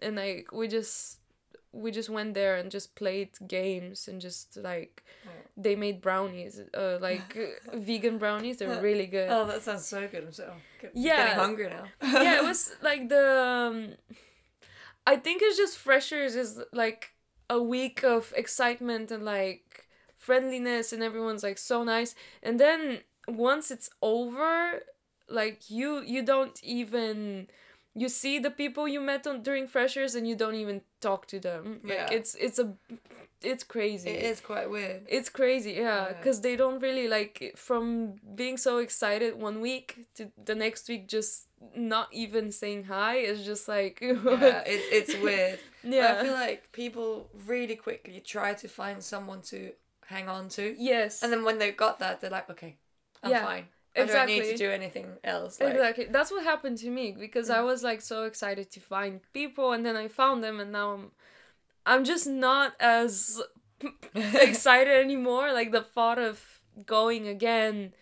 and 0.00 0.16
like 0.16 0.52
we 0.52 0.68
just 0.68 1.18
we 1.72 1.90
just 1.90 2.10
went 2.10 2.34
there 2.34 2.56
and 2.56 2.70
just 2.70 2.94
played 2.94 3.30
games 3.48 4.06
and 4.08 4.20
just 4.20 4.56
like 4.58 5.02
Oh. 5.26 5.30
they 5.56 5.74
made 5.76 6.00
brownies, 6.02 6.60
uh, 6.74 6.98
like 7.00 7.36
vegan 7.72 8.18
brownies. 8.18 8.58
They're 8.58 8.82
really 8.82 9.06
good. 9.06 9.30
Oh, 9.30 9.46
that 9.46 9.62
sounds 9.62 9.86
so 9.86 10.06
good. 10.08 10.24
I'm 10.24 10.32
so 10.32 10.52
Yeah. 10.92 11.16
getting 11.16 11.38
hungry 11.38 11.68
now. 11.70 11.84
yeah, 12.02 12.36
it 12.36 12.44
was 12.44 12.76
like 12.82 13.08
the. 13.08 13.24
Um, 13.42 13.94
I 15.06 15.16
think 15.16 15.42
it's 15.42 15.56
just 15.56 15.78
freshers 15.78 16.36
is 16.36 16.60
like 16.72 17.10
a 17.50 17.60
week 17.60 18.04
of 18.04 18.32
excitement 18.36 19.10
and 19.10 19.24
like 19.24 19.88
friendliness 20.16 20.92
and 20.92 21.02
everyone's 21.02 21.42
like 21.42 21.58
so 21.58 21.82
nice 21.82 22.14
and 22.42 22.60
then 22.60 23.00
once 23.26 23.70
it's 23.72 23.90
over 24.00 24.80
like 25.28 25.70
you 25.70 26.02
you 26.02 26.22
don't 26.22 26.58
even 26.62 27.46
you 27.94 28.08
see 28.08 28.38
the 28.38 28.50
people 28.50 28.88
you 28.88 29.00
met 29.00 29.26
on 29.26 29.42
during 29.42 29.66
freshers 29.68 30.14
and 30.14 30.26
you 30.26 30.34
don't 30.34 30.54
even 30.54 30.80
talk 31.00 31.26
to 31.26 31.38
them 31.40 31.80
like 31.84 31.92
Yeah. 31.98 32.10
it's 32.18 32.34
it's 32.34 32.58
a 32.58 32.74
it's 33.42 33.64
crazy 33.64 34.10
It 34.10 34.22
is 34.22 34.40
quite 34.40 34.70
weird. 34.70 35.02
it's 35.08 35.28
crazy, 35.28 35.72
yeah, 35.72 35.82
Yeah. 36.06 36.12
because 36.16 36.40
they 36.42 36.54
don't 36.56 36.80
really 36.80 37.08
like 37.08 37.54
from 37.56 38.14
being 38.36 38.56
so 38.56 38.78
excited 38.78 39.34
one 39.40 39.60
week 39.60 40.06
to 40.14 40.30
the 40.44 40.54
next 40.54 40.88
week 40.88 41.08
just 41.08 41.48
not 41.76 42.08
even 42.12 42.52
saying 42.52 42.84
hi. 42.84 43.16
It's 43.16 43.44
just 43.44 43.66
like 43.68 43.98
Yeah, 44.02 44.62
it's 44.64 44.86
it's 44.98 45.14
weird. 45.22 45.58
But 45.82 45.92
yeah. 45.92 46.16
I 46.20 46.24
feel 46.24 46.34
like 46.34 46.70
people 46.72 47.28
really 47.46 47.74
quickly 47.76 48.20
try 48.20 48.54
to 48.54 48.68
find 48.68 49.02
someone 49.02 49.42
to 49.50 49.72
hang 50.06 50.28
on 50.28 50.48
to, 50.50 50.62
yes, 50.78 51.22
and 51.22 51.32
then 51.32 51.42
when 51.44 51.58
they've 51.58 51.76
got 51.76 51.98
that, 51.98 52.20
they're 52.20 52.30
like, 52.38 52.48
okay, 52.50 52.76
I'm 53.24 53.30
Yeah, 53.32 53.44
fine. 53.44 53.64
I 53.94 54.00
don't 54.06 54.26
need 54.26 54.36
exactly. 54.38 54.52
to 54.52 54.56
do 54.56 54.70
anything 54.70 55.06
else. 55.24 55.60
Like, 55.60 55.74
exactly. 55.74 56.06
That's 56.10 56.30
what 56.30 56.44
happened 56.44 56.78
to 56.78 56.90
me 56.90 57.12
because 57.12 57.50
I 57.50 57.58
Mm. 57.58 57.66
was 57.66 57.82
like 57.82 58.00
so 58.00 58.24
excited 58.24 58.70
to 58.72 58.80
find 58.80 59.20
people, 59.32 59.72
and 59.72 59.84
then 59.84 59.96
I 59.96 60.08
found 60.08 60.42
them, 60.42 60.60
and 60.60 60.72
now 60.72 60.92
I'm, 60.94 61.10
I'm 61.84 62.04
just 62.04 62.26
not 62.26 62.74
as 62.80 63.40
excited 64.14 64.92
anymore. 64.94 65.52
Like 65.52 65.72
the 65.72 65.82
thought 65.82 66.18
of 66.18 66.60
going 66.86 67.26
again 67.28 67.92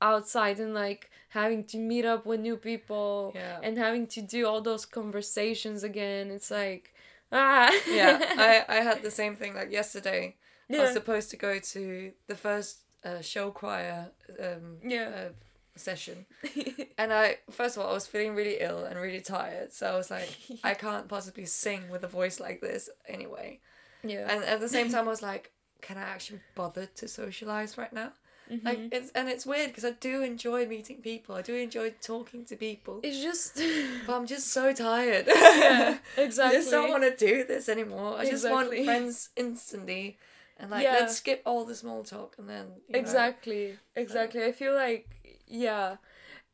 outside 0.00 0.60
and 0.60 0.74
like 0.74 1.10
having 1.30 1.64
to 1.64 1.78
meet 1.78 2.04
up 2.04 2.26
with 2.26 2.40
new 2.40 2.56
people 2.56 3.32
Yeah. 3.34 3.58
and 3.62 3.76
having 3.78 4.06
to 4.08 4.22
do 4.22 4.46
all 4.46 4.60
those 4.60 4.86
conversations 4.86 5.82
again. 5.82 6.30
It's 6.30 6.50
like 6.50 6.94
ah 7.32 7.72
yeah, 7.88 8.20
I, 8.38 8.64
I 8.68 8.80
had 8.82 9.02
the 9.02 9.10
same 9.10 9.34
thing 9.34 9.54
like 9.54 9.72
yesterday. 9.72 10.36
Yeah. 10.68 10.78
I 10.80 10.82
was 10.84 10.92
supposed 10.92 11.30
to 11.30 11.36
go 11.36 11.58
to 11.58 12.12
the 12.28 12.34
first 12.36 12.83
uh, 13.04 13.20
show 13.20 13.50
choir 13.50 14.10
um, 14.40 14.78
Yeah. 14.84 15.10
uh, 15.16 15.28
session. 15.76 16.26
And 16.96 17.12
I, 17.12 17.38
first 17.50 17.76
of 17.76 17.82
all, 17.82 17.90
I 17.90 17.94
was 17.94 18.06
feeling 18.06 18.34
really 18.36 18.58
ill 18.60 18.84
and 18.84 18.98
really 19.00 19.20
tired. 19.20 19.72
So 19.72 19.92
I 19.92 19.96
was 19.96 20.10
like, 20.10 20.30
I 20.64 20.74
can't 20.74 21.08
possibly 21.08 21.44
sing 21.46 21.88
with 21.90 22.04
a 22.04 22.08
voice 22.08 22.38
like 22.40 22.60
this 22.60 22.88
anyway. 23.08 23.60
yeah 24.04 24.26
And 24.30 24.44
at 24.44 24.60
the 24.60 24.68
same 24.68 24.88
time, 24.92 25.06
I 25.06 25.10
was 25.10 25.22
like, 25.22 25.50
can 25.82 25.98
I 25.98 26.02
actually 26.02 26.40
bother 26.54 26.86
to 26.86 27.08
socialize 27.08 27.76
right 27.76 27.92
now? 27.92 28.12
Mm-hmm. 28.50 28.66
Like 28.66 28.78
it's 28.92 29.10
and 29.12 29.26
it's 29.28 29.46
weird 29.46 29.68
because 29.70 29.86
I 29.86 29.92
do 29.92 30.22
enjoy 30.22 30.66
meeting 30.66 30.98
people. 31.00 31.34
I 31.34 31.40
do 31.42 31.54
enjoy 31.54 31.94
talking 32.02 32.44
to 32.44 32.56
people, 32.56 33.00
it's 33.02 33.22
just 33.22 33.58
but 34.06 34.14
I'm 34.14 34.26
just 34.26 34.48
so 34.48 34.72
tired. 34.74 35.26
yeah 35.26 35.96
I 36.18 36.20
exactly 36.20 36.58
just 36.58 36.70
don't 36.70 36.90
want 36.90 37.04
to 37.04 37.16
do 37.16 37.44
this 37.44 37.68
anymore. 37.70 38.18
I 38.18 38.28
just 38.28 38.48
want 38.48 38.68
friends 38.84 39.30
instantly, 39.34 40.18
and 40.56 40.70
like 40.70 40.84
Yeah. 40.84 40.92
let's 41.00 41.16
skip 41.16 41.42
all 41.44 41.64
the 41.64 41.74
small 41.74 42.02
talk 42.04 42.36
and 42.38 42.48
then 42.48 42.66
you 42.88 42.94
know, 42.94 43.00
Exactly. 43.00 43.78
Exactly. 43.96 44.44
I 44.44 44.52
feel 44.52 44.74
like 44.74 45.08
yeah. 45.46 45.96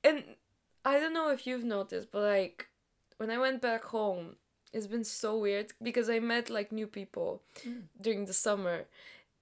And 0.05 0.25
I 0.85 0.99
don't 0.99 1.13
know 1.13 1.31
if 1.31 1.47
you've 1.47 1.65
noticed, 1.65 2.11
but 2.11 2.23
like 2.23 2.69
when 3.19 3.31
I 3.31 3.39
went 3.39 3.61
back 3.61 3.85
home, 3.85 4.37
it's 4.73 4.87
been 4.87 5.05
so 5.05 5.37
weird 5.39 5.73
because 5.83 6.09
I 6.09 6.21
met 6.21 6.49
like 6.51 6.73
new 6.73 6.87
people 6.87 7.43
Mm. 7.67 7.83
during 8.01 8.25
the 8.27 8.33
summer. 8.33 8.87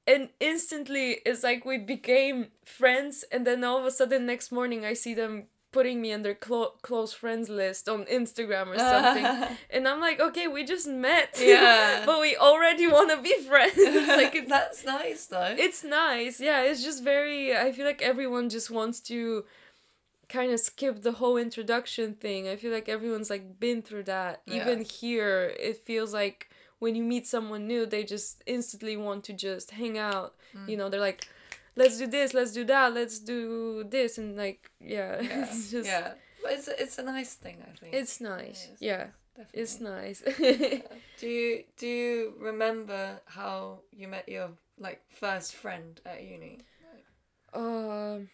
And 0.06 0.30
instantly 0.40 1.20
it's 1.26 1.42
like 1.44 1.64
we 1.64 1.76
became 1.78 2.46
friends 2.64 3.24
and 3.30 3.46
then 3.46 3.62
all 3.62 3.78
of 3.78 3.84
a 3.84 3.90
sudden 3.90 4.24
next 4.26 4.50
morning 4.50 4.84
I 4.84 4.94
see 4.94 5.14
them 5.14 5.48
putting 5.70 6.00
me 6.00 6.12
on 6.14 6.22
their 6.22 6.34
clo- 6.34 6.74
close 6.82 7.12
friends 7.12 7.48
list 7.48 7.88
on 7.88 8.04
Instagram 8.06 8.68
or 8.68 8.78
something. 8.78 9.56
and 9.70 9.86
I'm 9.86 10.00
like, 10.00 10.18
okay, 10.18 10.46
we 10.48 10.64
just 10.64 10.86
met. 10.88 11.38
Yeah. 11.44 12.04
but 12.06 12.20
we 12.20 12.36
already 12.36 12.86
want 12.86 13.10
to 13.10 13.20
be 13.22 13.34
friends. 13.46 13.76
like 14.08 14.34
it's 14.34 14.48
that's 14.48 14.84
nice 14.84 15.26
though. 15.26 15.54
it's 15.58 15.84
nice 15.84 16.40
yeah 16.40 16.62
it's 16.62 16.82
just 16.82 17.02
very 17.04 17.56
i 17.56 17.70
feel 17.72 17.84
like 17.86 18.00
everyone 18.02 18.48
just 18.48 18.70
wants 18.70 19.00
to 19.00 19.44
kind 20.28 20.52
of 20.52 20.60
skip 20.60 21.02
the 21.02 21.12
whole 21.12 21.36
introduction 21.36 22.14
thing 22.14 22.48
i 22.48 22.56
feel 22.56 22.72
like 22.72 22.88
everyone's 22.88 23.30
like 23.30 23.58
been 23.60 23.80
through 23.82 24.02
that 24.04 24.42
Yeah. 24.46 24.56
even 24.62 24.84
here 24.84 25.54
it 25.58 25.76
feels 25.86 26.12
like 26.12 26.48
when 26.78 26.94
you 26.94 27.02
meet 27.02 27.26
someone 27.26 27.66
new 27.66 27.86
they 27.86 28.04
just 28.04 28.42
instantly 28.46 28.96
want 28.96 29.24
to 29.24 29.32
just 29.32 29.70
hang 29.72 29.96
out 29.98 30.34
Mm. 30.56 30.68
you 30.70 30.76
know 30.78 30.88
they're 30.88 31.00
like 31.12 31.26
let's 31.78 31.96
do 31.98 32.06
this 32.06 32.34
let's 32.34 32.52
do 32.52 32.64
that 32.64 32.92
let's 32.92 33.18
do 33.20 33.84
this 33.96 34.18
and 34.18 34.36
like 34.36 34.70
yeah, 34.80 35.20
yeah, 35.22 35.42
it's 35.42 35.70
just 35.70 35.86
yeah. 35.86 36.12
But 36.42 36.52
it's 36.56 36.68
it's 36.68 36.98
a 36.98 37.02
nice 37.02 37.34
thing, 37.34 37.58
I 37.62 37.72
think. 37.78 37.94
it's 37.94 38.20
nice 38.20 38.68
yeah 38.80 39.04
Definitely. 39.36 39.60
it's 39.62 39.80
nice 39.80 40.18
Do 41.20 41.26
you 41.28 41.64
do 41.80 41.86
you 41.86 42.34
remember 42.50 43.20
how 43.26 43.80
you 43.92 44.06
met 44.08 44.28
your 44.28 44.50
like 44.78 45.00
first 45.08 45.54
friend 45.54 46.00
at 46.04 46.22
uni? 46.22 46.58
um 47.54 48.28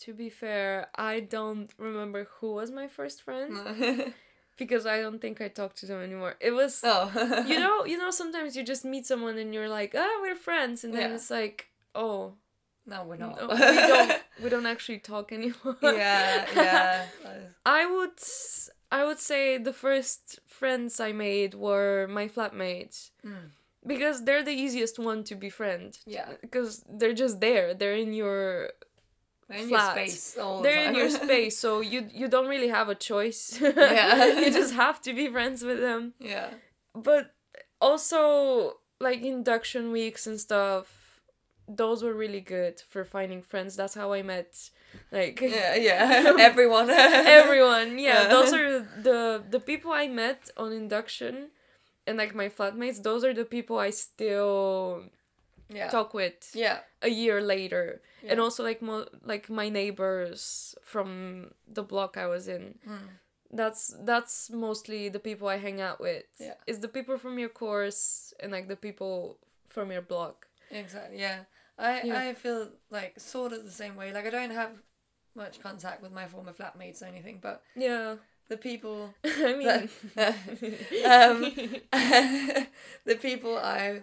to 0.00 0.14
be 0.14 0.30
fair 0.30 0.86
i 0.94 1.20
don't 1.20 1.70
remember 1.78 2.26
who 2.38 2.54
was 2.54 2.70
my 2.70 2.86
first 2.88 3.22
friend 3.22 3.52
because 4.58 4.86
I 4.86 5.00
don't 5.00 5.20
think 5.20 5.40
I 5.40 5.46
talk 5.48 5.74
to 5.76 5.86
them 5.86 6.00
anymore. 6.02 6.34
It 6.40 6.50
was 6.50 6.80
oh, 6.82 7.06
you 7.46 7.60
know, 7.60 7.84
you 7.84 7.96
know 7.96 8.10
sometimes 8.10 8.56
you 8.56 8.64
just 8.64 8.84
meet 8.84 9.06
someone 9.06 9.38
and 9.38 9.54
you're 9.54 9.68
like, 9.68 9.94
"Ah, 9.96 10.18
we're 10.20 10.34
friends." 10.48 10.82
And 10.82 10.92
then 10.92 11.10
Yeah. 11.10 11.14
it's 11.14 11.30
like, 11.30 11.68
"Oh, 11.94 12.34
No, 12.92 13.04
we're 13.04 13.16
not. 13.16 13.36
no, 13.40 13.48
we 13.48 13.56
don't 13.94 14.12
we 14.44 14.48
don't 14.54 14.66
actually 14.74 14.98
talk 15.12 15.32
anymore." 15.32 15.76
yeah, 15.82 16.46
yeah. 16.54 17.06
I 17.78 17.82
would 17.94 18.18
I 18.90 19.04
would 19.04 19.18
say 19.20 19.58
the 19.58 19.72
first 19.86 20.38
friends 20.46 20.98
I 21.08 21.12
made 21.12 21.52
were 21.54 22.06
my 22.18 22.26
flatmates 22.28 23.10
Mm. 23.24 23.50
because 23.86 24.24
they're 24.24 24.42
the 24.50 24.58
easiest 24.64 24.98
one 24.98 25.20
to 25.24 25.34
befriend. 25.34 25.98
Yeah. 26.06 26.28
Because 26.40 26.70
they're 26.98 27.18
just 27.24 27.36
there. 27.40 27.74
They're 27.74 27.96
in 28.06 28.12
your 28.22 28.70
They're 29.48 29.62
in 29.64 29.68
Flat. 29.68 29.96
your 29.96 30.06
space 30.06 30.36
all 30.42 30.62
they're 30.62 30.82
the 30.84 30.88
in 30.88 30.94
your 31.00 31.10
space, 31.10 31.56
so 31.64 31.80
you 31.92 32.00
you 32.20 32.26
don't 32.34 32.48
really 32.54 32.68
have 32.78 32.88
a 32.88 32.98
choice. 33.10 33.42
Yeah. 33.60 34.40
you 34.40 34.50
just 34.60 34.74
have 34.74 35.00
to 35.06 35.12
be 35.20 35.28
friends 35.36 35.60
with 35.68 35.80
them. 35.80 36.14
yeah. 36.20 36.48
but 36.94 37.24
also 37.80 38.78
like 39.00 39.22
induction 39.22 39.92
weeks 39.92 40.26
and 40.26 40.40
stuff 40.40 40.86
those 41.68 42.02
were 42.02 42.14
really 42.14 42.40
good 42.40 42.80
for 42.88 43.04
finding 43.04 43.42
friends 43.42 43.76
that's 43.76 43.94
how 43.94 44.12
i 44.12 44.22
met 44.22 44.70
like 45.12 45.40
Yeah, 45.40 45.74
yeah. 45.88 46.34
Everyone. 46.50 46.88
everyone 46.90 47.98
yeah 47.98 48.22
Yeah. 48.22 48.28
those 48.28 48.52
are 48.54 48.80
the 49.02 49.42
the 49.50 49.60
people 49.60 49.92
i 49.92 50.08
met 50.08 50.48
on 50.56 50.72
induction 50.72 51.50
and 52.06 52.16
like 52.16 52.34
my 52.34 52.48
flatmates 52.48 53.02
those 53.02 53.22
are 53.24 53.34
the 53.34 53.44
people 53.44 53.78
i 53.78 53.90
still 53.90 55.02
Yeah. 55.70 55.90
talk 55.90 56.14
with 56.14 56.50
Yeah. 56.54 56.78
a 57.02 57.10
year 57.10 57.42
later 57.42 58.00
and 58.28 58.40
also 58.40 58.62
like 58.64 58.80
mo- 58.80 59.08
like 59.22 59.50
my 59.50 59.68
neighbors 59.68 60.74
from 60.82 61.50
the 61.76 61.82
block 61.82 62.16
i 62.16 62.26
was 62.26 62.48
in 62.48 62.74
Mm. 62.88 63.08
that's 63.60 63.82
that's 64.10 64.48
mostly 64.50 65.08
the 65.10 65.18
people 65.28 65.48
I 65.48 65.56
hang 65.66 65.80
out 65.80 66.00
with. 66.00 66.24
Yeah. 66.38 66.56
It's 66.68 66.80
the 66.84 66.92
people 66.96 67.16
from 67.18 67.38
your 67.38 67.48
course 67.64 68.34
and 68.40 68.52
like 68.52 68.66
the 68.68 68.76
people 68.76 69.38
from 69.74 69.90
your 69.90 70.02
block. 70.02 70.46
Exactly. 70.70 71.18
Yeah. 71.20 71.40
I 71.78 72.02
Yeah. 72.02 72.18
I 72.18 72.34
feel 72.34 72.70
like 72.90 73.18
sort 73.20 73.52
of 73.52 73.64
the 73.64 73.70
same 73.70 73.96
way. 73.96 74.12
Like 74.12 74.26
I 74.26 74.30
don't 74.30 74.50
have 74.50 74.72
much 75.34 75.60
contact 75.60 76.02
with 76.02 76.12
my 76.12 76.26
former 76.26 76.52
flatmates 76.52 77.02
or 77.02 77.06
anything, 77.06 77.38
but 77.40 77.62
Yeah. 77.76 78.16
the 78.48 78.56
people 78.56 79.14
I 79.24 79.54
mean 79.54 79.88
um, 81.04 81.54
the 83.04 83.16
people 83.20 83.56
I 83.58 84.02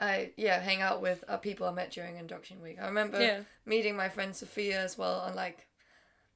I 0.00 0.32
yeah 0.36 0.60
hang 0.60 0.80
out 0.80 1.00
with 1.02 1.24
are 1.28 1.38
people 1.38 1.66
I 1.66 1.72
met 1.72 1.90
during 1.92 2.16
induction 2.16 2.62
week. 2.62 2.78
I 2.80 2.86
remember 2.86 3.20
Yeah. 3.20 3.40
meeting 3.66 3.96
my 3.96 4.08
friend 4.08 4.34
Sophia 4.34 4.80
as 4.80 4.96
well 4.98 5.20
on 5.20 5.34
like 5.34 5.66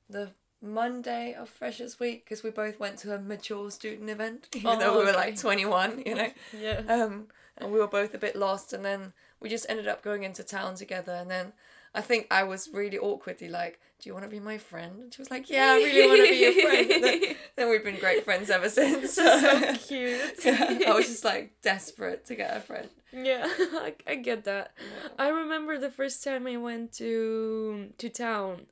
the 0.09 0.33
Monday 0.61 1.35
of 1.35 1.49
Freshers 1.49 1.99
Week 1.99 2.25
because 2.25 2.43
we 2.43 2.51
both 2.51 2.79
went 2.79 2.99
to 3.01 3.15
a 3.15 3.19
mature 3.19 3.71
student 3.71 4.09
event, 4.09 4.49
even 4.55 4.71
Oh, 4.71 4.79
though 4.79 4.93
we 4.99 5.05
were 5.05 5.11
okay. 5.11 5.17
like 5.17 5.37
twenty 5.41 5.65
one, 5.67 6.03
you 6.07 6.15
know. 6.15 6.33
Yeah. 6.59 6.83
Um, 6.89 7.29
and 7.59 7.73
we 7.73 7.79
were 7.81 7.89
both 7.89 8.15
a 8.15 8.19
bit 8.19 8.37
lost, 8.37 8.73
and 8.73 8.85
then 8.85 9.13
we 9.43 9.49
just 9.49 9.67
ended 9.69 9.89
up 9.89 10.03
going 10.03 10.23
into 10.23 10.43
town 10.43 10.75
together. 10.77 11.13
And 11.13 11.31
then 11.31 11.53
I 11.95 12.01
think 12.01 12.27
I 12.31 12.43
was 12.45 12.69
really 12.73 12.99
awkwardly 12.99 13.49
like, 13.49 13.81
"Do 14.01 14.09
you 14.09 14.15
want 14.15 14.25
to 14.25 14.31
be 14.31 14.41
my 14.41 14.59
friend?" 14.59 15.01
And 15.03 15.15
she 15.15 15.21
was 15.21 15.31
like, 15.31 15.51
"Yeah, 15.51 15.73
I 15.73 15.77
really 15.77 16.09
want 16.09 16.23
to 16.25 16.29
be 16.31 16.37
your 16.37 16.69
friend." 16.69 16.91
And 16.91 17.05
then, 17.05 17.37
then 17.57 17.71
we've 17.71 17.85
been 17.85 17.99
great 17.99 18.25
friends 18.25 18.51
ever 18.51 18.69
since. 18.81 19.15
so 19.15 19.75
cute. 19.87 20.45
Yeah, 20.45 20.79
I 20.89 20.95
was 20.95 21.07
just 21.07 21.25
like 21.25 21.53
desperate 21.63 22.25
to 22.27 22.35
get 22.35 22.57
a 22.57 22.61
friend. 22.61 22.89
Yeah, 23.13 23.45
I, 23.47 23.95
I 24.07 24.15
get 24.15 24.45
that. 24.45 24.73
I 25.19 25.29
remember 25.29 25.79
the 25.79 25.91
first 25.91 26.25
time 26.25 26.47
I 26.47 26.57
went 26.57 26.93
to 26.95 27.91
to 27.99 28.09
town. 28.09 28.67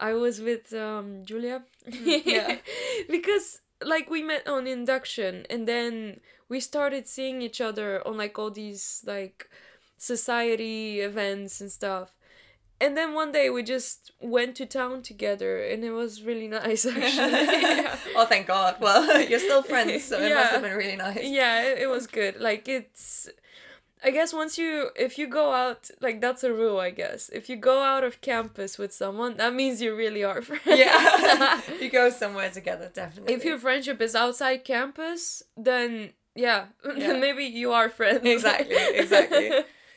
I 0.00 0.12
was 0.14 0.40
with 0.40 0.72
um 0.72 1.24
Julia. 1.24 1.62
yeah. 1.86 2.56
because 3.08 3.60
like 3.84 4.10
we 4.10 4.22
met 4.22 4.48
on 4.48 4.66
induction 4.66 5.46
and 5.50 5.68
then 5.68 6.20
we 6.48 6.60
started 6.60 7.06
seeing 7.06 7.42
each 7.42 7.60
other 7.60 8.06
on 8.06 8.16
like 8.16 8.38
all 8.38 8.50
these 8.50 9.02
like 9.06 9.48
society 9.96 11.00
events 11.00 11.60
and 11.60 11.70
stuff. 11.70 12.12
And 12.78 12.94
then 12.94 13.14
one 13.14 13.32
day 13.32 13.48
we 13.48 13.62
just 13.62 14.12
went 14.20 14.54
to 14.56 14.66
town 14.66 15.00
together 15.00 15.62
and 15.64 15.82
it 15.82 15.92
was 15.92 16.22
really 16.22 16.46
nice 16.48 16.84
actually. 16.86 17.32
Yeah. 17.32 17.96
oh 18.16 18.26
thank 18.26 18.46
god. 18.46 18.76
Well 18.80 19.20
you're 19.30 19.38
still 19.38 19.62
friends 19.62 20.04
so 20.04 20.20
it 20.20 20.34
must 20.34 20.52
have 20.52 20.62
been 20.62 20.76
really 20.76 20.96
nice. 20.96 21.20
Yeah 21.22 21.62
it, 21.62 21.78
it 21.78 21.86
was 21.86 22.06
good. 22.06 22.38
Like 22.40 22.68
it's 22.68 23.28
i 24.04 24.10
guess 24.10 24.30
once 24.34 24.58
you 24.58 24.90
if 24.94 25.16
you 25.16 25.26
go 25.26 25.54
out 25.54 25.90
like 26.02 26.20
that's 26.20 26.44
a 26.44 26.52
rule 26.52 26.78
i 26.78 26.90
guess. 26.90 27.30
If 27.30 27.48
you 27.48 27.56
go 27.56 27.82
out 27.82 28.04
of 28.04 28.20
campus 28.20 28.76
with 28.76 28.92
someone 28.92 29.38
that 29.38 29.54
means 29.54 29.80
you 29.80 29.96
really 29.96 30.22
are 30.22 30.42
friends. 30.42 30.62
Yeah. 30.66 31.62
You 31.80 31.88
go 31.88 32.10
somewhere 32.10 32.50
together 32.50 32.90
definitely. 32.92 33.32
If 33.32 33.42
your 33.46 33.58
friendship 33.58 34.02
is 34.02 34.14
outside 34.14 34.64
campus 34.66 35.42
then 35.56 36.10
yeah, 36.34 36.66
Yeah. 36.94 37.14
maybe 37.14 37.44
you 37.46 37.72
are 37.72 37.88
friends. 37.88 38.20
Exactly, 38.22 38.76
exactly. 38.76 39.50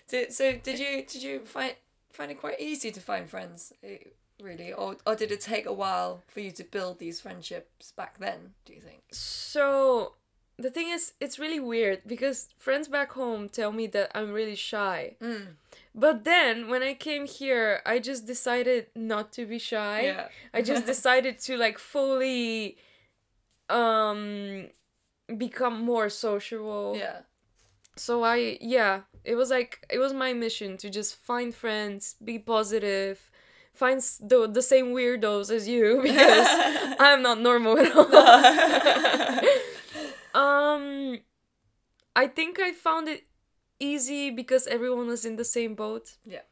Did, 0.10 0.34
so 0.34 0.54
did 0.58 0.80
you 0.80 1.06
did 1.06 1.22
you 1.24 1.40
find 1.40 1.76
find 2.12 2.32
it 2.32 2.40
quite 2.40 2.60
easy 2.60 2.92
to 2.92 3.00
find 3.00 3.30
friends 3.30 3.74
eh, 3.84 3.98
really? 4.42 4.74
Or 4.74 4.98
or 5.06 5.16
did 5.16 5.32
it 5.32 5.42
take 5.42 5.66
a 5.66 5.74
while 5.74 6.24
for 6.28 6.40
you 6.40 6.52
to 6.52 6.64
build 6.64 7.00
these 7.00 7.22
friendships 7.22 7.92
back 7.92 8.18
then 8.20 8.54
do 8.66 8.74
you 8.74 8.82
think? 8.82 9.02
So 9.12 10.14
the 10.58 10.70
thing 10.70 10.90
is 10.90 11.14
it's 11.20 11.40
really 11.40 11.60
weird 11.60 12.02
because 12.06 12.50
friends 12.58 12.88
back 12.88 13.14
home 13.14 13.48
tell 13.48 13.72
me 13.72 13.88
that 13.88 14.12
i'm 14.14 14.32
really 14.34 14.56
shy. 14.56 15.16
Mm. 15.22 15.48
but 15.96 16.26
then 16.26 16.68
when 16.68 16.84
i 16.84 16.94
came 16.94 17.26
here 17.26 17.82
i 17.86 17.98
just 18.00 18.28
decided 18.28 18.88
not 18.96 19.32
to 19.34 19.46
be 19.46 19.60
shy. 19.60 20.02
Yeah. 20.02 20.28
I 20.54 20.62
just 20.62 20.86
decided 20.94 21.40
to 21.40 21.56
like 21.56 21.78
fully 21.78 22.78
um 23.70 24.68
become 25.38 25.80
more 25.82 26.10
sociable. 26.10 26.96
yeah. 26.98 27.20
So 27.96 28.24
I 28.24 28.58
yeah, 28.62 29.02
it 29.30 29.36
was 29.36 29.50
like 29.50 29.86
it 29.90 30.00
was 30.00 30.14
my 30.14 30.34
mission 30.34 30.78
to 30.78 30.90
just 30.90 31.16
find 31.16 31.54
friends, 31.54 32.16
be 32.24 32.40
positive, 32.40 33.30
find 33.74 34.02
the 34.20 34.48
the 34.48 34.62
same 34.62 34.88
weirdos 34.88 35.52
as 35.58 35.68
you 35.68 36.02
because 36.08 36.48
I'm 37.00 37.22
not 37.22 37.40
normal 37.40 37.80
at 37.80 37.96
all. 37.96 38.16
um 40.44 41.20
I 42.16 42.28
think 42.28 42.60
I 42.60 42.72
found 42.72 43.08
it 43.08 43.22
easy 43.80 44.30
because 44.32 44.68
everyone 44.68 45.08
was 45.08 45.24
in 45.24 45.38
the 45.38 45.46
same 45.46 45.74
boat 45.74 46.18
yeah 46.26 46.46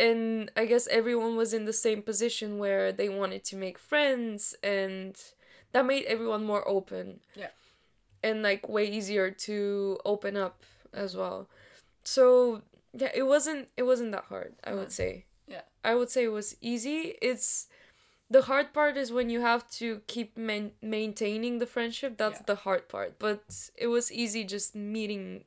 and 0.00 0.50
I 0.56 0.64
guess 0.64 0.88
everyone 0.88 1.36
was 1.36 1.52
in 1.52 1.66
the 1.66 1.72
same 1.72 2.02
position 2.02 2.58
where 2.58 2.90
they 2.90 3.08
wanted 3.10 3.44
to 3.44 3.56
make 3.56 3.78
friends 3.78 4.54
and 4.62 5.14
that 5.72 5.84
made 5.86 6.04
everyone 6.06 6.44
more 6.44 6.66
open. 6.66 7.20
Yeah. 7.34 7.52
And 8.22 8.42
like 8.42 8.68
way 8.68 8.86
easier 8.90 9.30
to 9.30 9.98
open 10.04 10.36
up 10.38 10.64
as 10.92 11.14
well. 11.14 11.48
So 12.04 12.62
yeah, 12.92 13.10
it 13.14 13.22
wasn't 13.24 13.68
it 13.76 13.82
wasn't 13.84 14.12
that 14.12 14.24
hard, 14.24 14.54
I 14.64 14.74
would 14.74 14.92
say. 14.92 15.26
Yeah. 15.46 15.62
I 15.84 15.94
would 15.94 16.10
say 16.10 16.24
it 16.24 16.32
was 16.32 16.56
easy. 16.60 17.16
It's 17.22 17.68
the 18.30 18.42
hard 18.42 18.72
part 18.72 18.96
is 18.96 19.10
when 19.10 19.28
you 19.30 19.40
have 19.40 19.68
to 19.72 20.00
keep 20.06 20.36
man- 20.36 20.72
maintaining 20.82 21.58
the 21.58 21.66
friendship. 21.66 22.16
That's 22.16 22.38
Yeah. 22.40 22.46
the 22.46 22.54
hard 22.56 22.88
part. 22.88 23.18
But 23.18 23.42
it 23.76 23.88
was 23.88 24.12
easy 24.12 24.44
just 24.44 24.74
meeting 24.74 25.44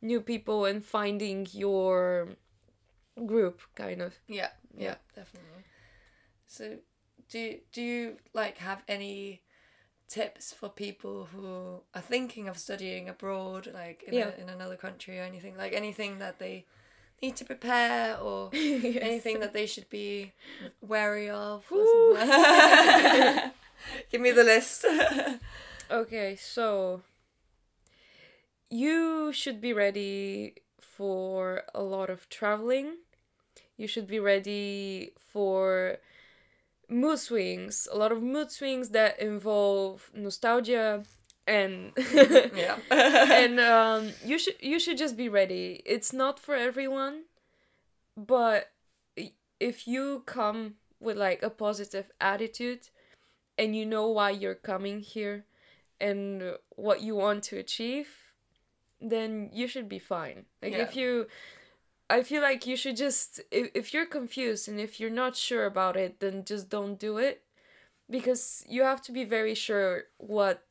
new 0.00 0.20
people 0.20 0.64
and 0.64 0.84
finding 0.84 1.46
your 1.52 2.28
group 3.26 3.60
kind 3.74 4.00
of 4.00 4.14
yeah 4.28 4.48
yeah 4.74 4.84
Yeah. 4.84 4.94
definitely 5.14 5.64
so 6.46 6.78
do 7.28 7.58
do 7.72 7.82
you 7.82 8.16
like 8.32 8.56
have 8.58 8.82
any 8.88 9.42
tips 10.10 10.52
for 10.52 10.68
people 10.68 11.28
who 11.32 11.80
are 11.94 12.02
thinking 12.02 12.48
of 12.48 12.58
studying 12.58 13.08
abroad 13.08 13.70
like 13.72 14.02
in, 14.08 14.14
Yeah. 14.14 14.30
a, 14.36 14.42
in 14.42 14.48
another 14.48 14.76
country 14.76 15.18
or 15.20 15.22
anything 15.22 15.56
like 15.56 15.72
anything 15.72 16.18
that 16.18 16.38
they 16.40 16.66
need 17.22 17.36
to 17.36 17.44
prepare 17.44 18.18
or 18.18 18.50
Yes. 18.52 18.96
anything 19.02 19.38
that 19.40 19.52
they 19.52 19.66
should 19.66 19.88
be 19.88 20.32
wary 20.80 21.30
of 21.30 21.64
or 21.70 21.78
Woo. 21.78 22.16
something? 22.16 23.50
give 24.10 24.20
me 24.20 24.32
the 24.32 24.44
list 24.44 24.84
okay 25.90 26.36
so 26.36 27.02
you 28.68 29.32
should 29.32 29.60
be 29.60 29.72
ready 29.72 30.54
for 30.80 31.62
a 31.74 31.82
lot 31.82 32.10
of 32.10 32.28
traveling 32.28 32.96
you 33.76 33.86
should 33.86 34.06
be 34.06 34.18
ready 34.20 35.12
for 35.18 35.96
mood 36.90 37.18
swings 37.18 37.88
a 37.92 37.96
lot 37.96 38.12
of 38.12 38.22
mood 38.22 38.50
swings 38.50 38.90
that 38.90 39.18
involve 39.20 40.10
nostalgia 40.12 41.04
and 41.46 41.92
yeah 42.54 42.76
and 42.90 43.58
um, 43.60 44.12
you 44.24 44.38
should 44.38 44.54
you 44.60 44.78
should 44.78 44.98
just 44.98 45.16
be 45.16 45.28
ready. 45.28 45.82
It's 45.84 46.12
not 46.12 46.38
for 46.38 46.54
everyone, 46.54 47.24
but 48.16 48.70
if 49.58 49.86
you 49.86 50.22
come 50.26 50.74
with 51.00 51.16
like 51.16 51.42
a 51.42 51.50
positive 51.50 52.10
attitude, 52.20 52.88
and 53.58 53.74
you 53.74 53.84
know 53.84 54.08
why 54.08 54.30
you're 54.30 54.54
coming 54.54 55.00
here, 55.00 55.44
and 56.00 56.54
what 56.76 57.02
you 57.02 57.16
want 57.16 57.42
to 57.44 57.58
achieve, 57.58 58.08
then 59.00 59.50
you 59.52 59.66
should 59.66 59.88
be 59.88 59.98
fine. 59.98 60.44
Like 60.62 60.72
Yeah. 60.72 60.82
if 60.82 60.96
you. 60.96 61.26
I 62.10 62.22
feel 62.22 62.42
like 62.42 62.66
you 62.66 62.76
should 62.76 62.96
just 62.96 63.40
if, 63.50 63.70
if 63.74 63.94
you're 63.94 64.06
confused 64.06 64.68
and 64.68 64.78
if 64.80 64.98
you're 65.00 65.10
not 65.24 65.36
sure 65.36 65.64
about 65.66 65.96
it, 65.96 66.20
then 66.20 66.44
just 66.44 66.68
don't 66.68 66.98
do 66.98 67.18
it. 67.18 67.42
Because 68.10 68.64
you 68.68 68.82
have 68.82 69.00
to 69.02 69.12
be 69.12 69.24
very 69.24 69.54
sure 69.54 70.04
what 70.18 70.62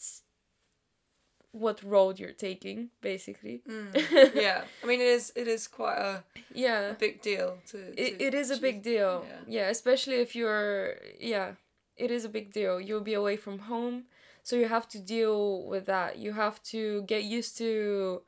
what 1.52 1.82
road 1.84 2.20
you're 2.20 2.32
taking, 2.48 2.90
basically. 3.02 3.62
Mm, 3.68 4.34
yeah 4.36 4.64
i 4.84 4.86
mean 4.86 5.00
it 5.02 5.08
is 5.08 5.32
it 5.36 5.48
is 5.48 5.68
quite 5.68 5.98
a, 5.98 6.24
Yeah. 6.54 6.92
a 6.92 6.94
big 6.94 7.22
deal 7.22 7.58
to, 7.70 7.78
It, 7.98 8.20
to 8.20 8.26
it 8.28 8.34
is 8.34 8.52
a 8.52 8.58
big 8.58 8.84
deal. 8.84 9.26
yeah. 9.28 9.40
Yeah. 9.48 9.70
especially 9.70 10.16
if 10.26 10.36
you're 10.36 10.96
yeah, 11.20 11.54
it 11.98 12.12
is 12.12 12.24
a 12.26 12.30
big 12.30 12.54
deal. 12.54 12.80
You'll 12.80 13.02
be 13.14 13.16
away 13.16 13.38
from 13.38 13.60
home, 13.60 14.04
so 14.44 14.56
you 14.56 14.68
have 14.68 14.88
to 14.90 15.00
deal 15.00 15.66
with 15.72 15.86
that. 15.88 16.18
You 16.18 16.34
have 16.34 16.62
to 16.74 17.02
get 17.04 17.24
used 17.24 17.58
to 17.58 18.22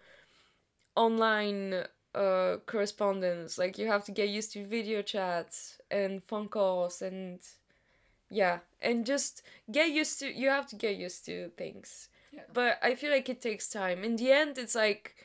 online 0.95 1.85
uh 2.15 2.57
correspondence. 2.65 3.57
Like 3.57 3.77
you 3.77 3.87
have 3.87 4.05
to 4.05 4.11
get 4.11 4.29
used 4.29 4.53
to 4.53 4.65
video 4.65 5.01
chats 5.01 5.79
and 5.89 6.23
phone 6.23 6.47
calls 6.47 7.01
and 7.01 7.39
yeah, 8.29 8.59
and 8.81 9.05
just 9.05 9.43
get 9.71 9.91
used 9.91 10.19
to 10.19 10.31
you 10.31 10.49
have 10.49 10.67
to 10.67 10.75
get 10.75 10.95
used 10.95 11.25
to 11.25 11.49
things. 11.57 12.09
Yeah. 12.31 12.41
But 12.53 12.79
I 12.81 12.95
feel 12.95 13.11
like 13.11 13.29
it 13.29 13.41
takes 13.41 13.69
time. 13.69 14.03
In 14.03 14.15
the 14.15 14.31
end 14.31 14.57
it's 14.57 14.75
like 14.75 15.15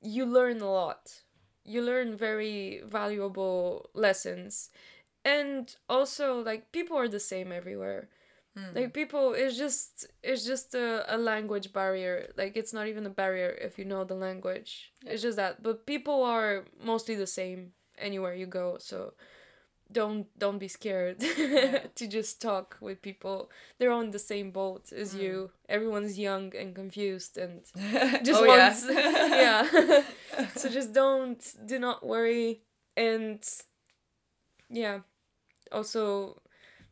you 0.00 0.26
learn 0.26 0.60
a 0.60 0.70
lot. 0.70 1.20
You 1.64 1.82
learn 1.82 2.16
very 2.16 2.82
valuable 2.86 3.90
lessons. 3.94 4.70
And 5.24 5.74
also 5.88 6.42
like 6.42 6.72
people 6.72 6.96
are 6.98 7.08
the 7.08 7.20
same 7.20 7.52
everywhere. 7.52 8.08
Mm. 8.58 8.74
Like 8.76 8.94
people 8.94 9.34
it's 9.34 9.56
just 9.58 10.06
it's 10.22 10.44
just 10.46 10.74
a, 10.74 11.04
a 11.14 11.18
language 11.18 11.72
barrier. 11.72 12.30
Like 12.36 12.56
it's 12.56 12.72
not 12.72 12.86
even 12.86 13.04
a 13.06 13.10
barrier 13.10 13.50
if 13.50 13.78
you 13.78 13.84
know 13.84 14.04
the 14.04 14.14
language. 14.14 14.92
It's 15.04 15.22
just 15.22 15.36
that. 15.36 15.62
But 15.62 15.86
people 15.86 16.22
are 16.22 16.64
mostly 16.82 17.16
the 17.16 17.26
same 17.26 17.72
anywhere 17.98 18.34
you 18.34 18.46
go, 18.46 18.76
so 18.78 19.14
don't 19.92 20.26
don't 20.38 20.58
be 20.58 20.68
scared 20.68 21.20
to 21.94 22.06
just 22.06 22.40
talk 22.40 22.76
with 22.80 23.02
people. 23.02 23.50
They're 23.78 23.92
on 23.92 24.10
the 24.12 24.18
same 24.18 24.50
boat 24.50 24.92
as 24.92 25.14
Mm. 25.14 25.20
you. 25.22 25.50
Everyone's 25.68 26.18
young 26.18 26.54
and 26.56 26.74
confused 26.74 27.36
and 27.38 27.62
just 28.24 28.40
oh, 28.42 28.46
wants 28.46 28.86
yeah. 28.90 29.66
yeah. 29.74 30.46
so 30.56 30.68
just 30.68 30.92
don't 30.92 31.42
do 31.66 31.78
not 31.78 32.06
worry 32.06 32.62
and 32.96 33.42
yeah. 34.70 35.00
Also 35.72 36.40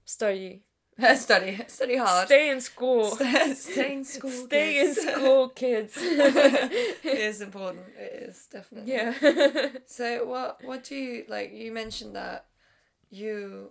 study. 0.05 0.63
study 1.17 1.59
study 1.69 1.97
hard 1.97 2.27
Stay 2.27 2.51
in 2.51 2.61
school. 2.61 3.11
Stay, 3.55 3.93
in 3.95 4.05
school 4.05 4.31
Stay 4.47 4.81
in 4.81 4.95
kids. 4.95 5.07
school, 5.09 5.49
kids. 5.49 5.97
it 5.99 7.05
is 7.05 7.41
important 7.41 7.85
it 7.99 8.29
is 8.29 8.47
definitely 8.53 8.93
yeah. 8.93 9.13
so 9.87 10.25
what 10.27 10.63
what 10.65 10.85
do 10.85 10.95
you 10.95 11.25
like 11.29 11.53
you 11.53 11.73
mentioned 11.73 12.15
that 12.17 12.47
you 13.11 13.71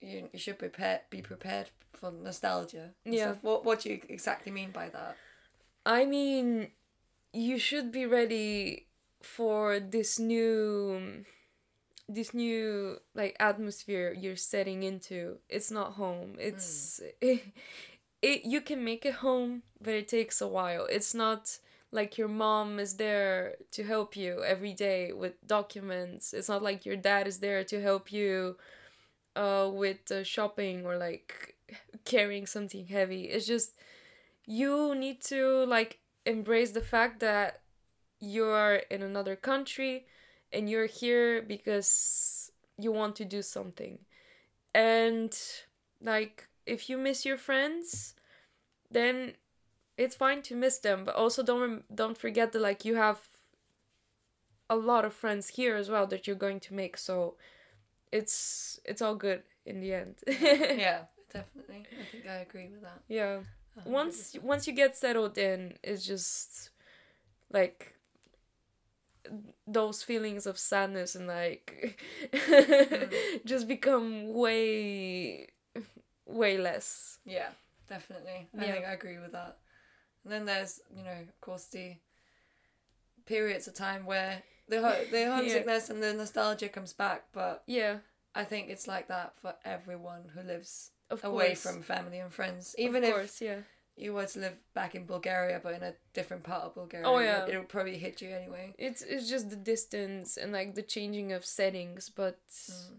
you, 0.00 0.28
you 0.32 0.38
should 0.38 0.58
prepare 0.58 1.00
be 1.10 1.22
prepared 1.22 1.70
for 1.92 2.10
nostalgia 2.12 2.90
and 3.04 3.14
Yeah. 3.14 3.32
stuff. 3.32 3.38
what 3.42 3.64
what 3.64 3.80
do 3.80 3.90
you 3.90 4.00
exactly 4.08 4.52
mean 4.52 4.70
by 4.70 4.88
that 4.90 5.16
I 5.86 6.04
mean, 6.04 6.68
you 7.32 7.58
should 7.58 7.90
be 7.92 8.04
ready 8.04 8.88
for 9.22 9.80
this 9.80 10.18
new 10.18 11.24
this 12.08 12.32
new 12.32 12.98
like 13.14 13.36
atmosphere 13.38 14.14
you're 14.18 14.36
setting 14.36 14.82
into. 14.82 15.38
It's 15.48 15.70
not 15.70 15.92
home. 15.92 16.36
It's 16.38 17.00
it, 17.20 17.42
it 18.22 18.44
you 18.44 18.60
can 18.60 18.82
make 18.84 19.04
it 19.04 19.14
home, 19.14 19.62
but 19.80 19.94
it 19.94 20.08
takes 20.08 20.40
a 20.40 20.48
while. 20.48 20.86
It's 20.90 21.14
not 21.14 21.58
like 21.90 22.18
your 22.18 22.28
mom 22.28 22.78
is 22.78 22.96
there 22.96 23.56
to 23.72 23.84
help 23.84 24.16
you 24.16 24.42
every 24.44 24.72
day 24.72 25.12
with 25.12 25.34
documents. 25.46 26.32
It's 26.32 26.48
not 26.48 26.62
like 26.62 26.86
your 26.86 26.96
dad 26.96 27.26
is 27.26 27.38
there 27.38 27.64
to 27.64 27.80
help 27.82 28.10
you 28.12 28.56
uh 29.36 29.70
with 29.72 30.10
uh, 30.10 30.24
shopping 30.24 30.86
or 30.86 30.96
like 30.96 31.56
carrying 32.04 32.46
something 32.46 32.86
heavy. 32.86 33.24
It's 33.24 33.46
just 33.46 33.72
you 34.46 34.94
need 34.94 35.20
to 35.24 35.64
like 35.66 35.98
embrace 36.24 36.70
the 36.70 36.80
fact 36.80 37.20
that 37.20 37.60
you're 38.20 38.76
in 38.90 39.02
another 39.02 39.36
country 39.36 40.06
and 40.52 40.68
you're 40.68 40.86
here 40.86 41.42
because 41.42 42.50
you 42.78 42.92
want 42.92 43.16
to 43.16 43.24
do 43.24 43.42
something 43.42 43.98
and 44.74 45.36
like 46.02 46.48
if 46.66 46.88
you 46.88 46.96
miss 46.96 47.24
your 47.24 47.36
friends 47.36 48.14
then 48.90 49.32
it's 49.96 50.14
fine 50.14 50.40
to 50.42 50.54
miss 50.54 50.78
them 50.78 51.04
but 51.04 51.14
also 51.14 51.42
don't 51.42 51.82
don't 51.94 52.16
forget 52.18 52.52
that 52.52 52.60
like 52.62 52.84
you 52.84 52.94
have 52.94 53.20
a 54.70 54.76
lot 54.76 55.04
of 55.04 55.12
friends 55.12 55.48
here 55.48 55.76
as 55.76 55.88
well 55.90 56.06
that 56.06 56.26
you're 56.26 56.36
going 56.36 56.60
to 56.60 56.74
make 56.74 56.96
so 56.96 57.34
it's 58.12 58.78
it's 58.84 59.02
all 59.02 59.14
good 59.14 59.42
in 59.66 59.80
the 59.80 59.92
end 59.92 60.14
yeah, 60.26 61.00
definitely. 61.32 61.84
I 62.00 62.04
think 62.12 62.26
I 62.26 62.34
agree 62.36 62.68
with 62.70 62.82
that. 62.82 63.00
yeah 63.08 63.40
a 63.76 63.80
hundred 63.80 63.92
once 63.92 64.16
percent. 64.16 64.44
once 64.44 64.66
you 64.66 64.72
get 64.72 64.96
settled 64.96 65.36
in 65.38 65.74
it's 65.82 66.06
just 66.06 66.70
like 67.52 67.94
those 69.66 70.02
feelings 70.02 70.46
of 70.46 70.58
sadness 70.58 71.14
and 71.14 71.26
like 71.26 71.98
mm. 72.32 73.14
just 73.44 73.68
become 73.68 74.32
way 74.32 75.46
way 76.26 76.58
less 76.58 77.18
Yeah, 77.24 77.48
definitely. 77.88 78.48
I 78.58 78.64
Yeah. 78.66 78.72
think 78.74 78.86
I 78.86 78.92
agree 78.92 79.18
with 79.18 79.32
that. 79.32 79.58
And 80.24 80.32
then 80.32 80.44
there's, 80.46 80.80
you 80.94 81.02
know, 81.04 81.12
of 81.28 81.40
course, 81.40 81.66
the 81.66 81.96
periods 83.26 83.68
of 83.68 83.74
time 83.74 84.04
where 84.06 84.42
the 84.68 84.80
ho- 84.80 85.04
the 85.10 85.26
homesickness 85.34 85.90
and 85.90 86.02
the 86.02 86.12
nostalgia 86.14 86.68
comes 86.68 86.92
back, 86.92 87.24
but 87.32 87.62
yeah 87.66 87.98
I 88.34 88.44
think 88.44 88.68
it's 88.68 88.86
like 88.86 89.08
that 89.08 89.36
for 89.36 89.54
everyone 89.64 90.30
who 90.34 90.42
lives 90.42 90.90
of 91.10 91.24
away 91.24 91.48
course 91.50 91.62
from 91.62 91.82
family 91.82 92.18
and 92.18 92.32
friends. 92.32 92.74
of 92.74 92.80
Even 92.84 93.04
if 93.04 93.14
course 93.14 93.40
yeah 93.40 93.60
you 93.98 94.10
were 94.14 94.26
to 94.26 94.38
live 94.38 94.56
back 94.74 94.94
in 94.94 95.04
Bulgaria, 95.06 95.60
but 95.62 95.72
in 95.78 95.82
a 95.82 95.94
different 96.14 96.42
part 96.44 96.62
of 96.66 96.74
Bulgaria, 96.74 97.06
Oh, 97.10 97.18
yeah. 97.18 97.46
it 97.50 97.56
would 97.58 97.68
probably 97.76 97.98
hit 97.98 98.20
you 98.22 98.30
anyway. 98.40 98.66
it's 98.86 99.02
it's 99.12 99.28
just 99.34 99.46
the 99.54 99.56
distance 99.74 100.28
and 100.40 100.52
like 100.58 100.74
the 100.74 100.82
changing 100.94 101.28
of 101.36 101.42
settings 101.44 102.02
but 102.22 102.38
Mm. 102.70 102.96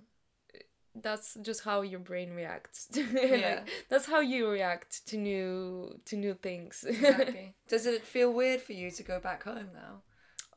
that's 0.95 1.29
just 1.49 1.61
how 1.63 1.81
your 1.81 1.99
brain 2.09 2.29
reacts 2.41 2.79
Yeah. 2.95 3.37
like, 3.55 3.69
that's 3.91 4.07
how 4.13 4.19
you 4.33 4.41
react 4.49 4.91
to 5.09 5.15
new 5.17 5.99
to 6.09 6.13
new 6.25 6.33
things 6.47 6.73
Exactly. 6.93 7.47
Does 7.73 7.85
it 7.85 8.03
feel 8.15 8.29
weird 8.33 8.61
for 8.67 8.73
you 8.81 8.89
to 8.91 9.03
go 9.11 9.17
back 9.29 9.43
home 9.43 9.69
now? 9.73 9.93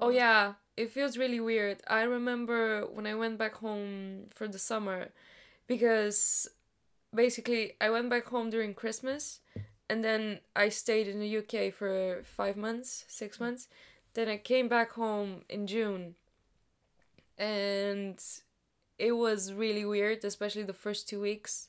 Oh 0.00 0.08
yeah, 0.22 0.54
it 0.82 0.88
feels 0.96 1.14
really 1.22 1.38
weird. 1.50 1.76
I 1.86 2.02
remember 2.18 2.60
when 2.96 3.06
I 3.06 3.14
went 3.14 3.36
back 3.38 3.54
home 3.66 4.26
for 4.36 4.46
the 4.54 4.58
summer 4.70 5.00
because 5.68 6.48
basically 7.14 7.64
I 7.80 7.88
went 7.90 8.08
back 8.10 8.26
home 8.26 8.48
during 8.50 8.74
Christmas 8.74 9.40
and 9.92 10.02
then 10.02 10.40
I 10.56 10.70
stayed 10.70 11.06
in 11.06 11.20
the 11.20 11.36
UK 11.40 11.70
for 11.70 12.22
5 12.24 12.56
months, 12.56 13.04
6 13.08 13.38
months. 13.38 13.68
Then 14.14 14.26
I 14.26 14.38
came 14.38 14.66
back 14.66 14.92
home 14.92 15.42
in 15.50 15.66
June. 15.66 16.14
And 17.36 18.18
it 18.98 19.12
was 19.12 19.52
really 19.52 19.84
weird, 19.84 20.24
especially 20.24 20.62
the 20.62 20.72
first 20.72 21.10
2 21.10 21.20
weeks. 21.20 21.68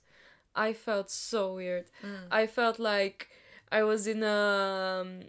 I 0.55 0.71
felt 0.71 1.11
so 1.11 1.55
weird. 1.55 1.87
Mm. 2.01 2.27
I 2.31 2.47
felt 2.47 2.79
like 2.79 3.27
I 3.69 3.83
was 3.83 4.07
in 4.07 4.23
a 4.23 5.01
um, 5.01 5.23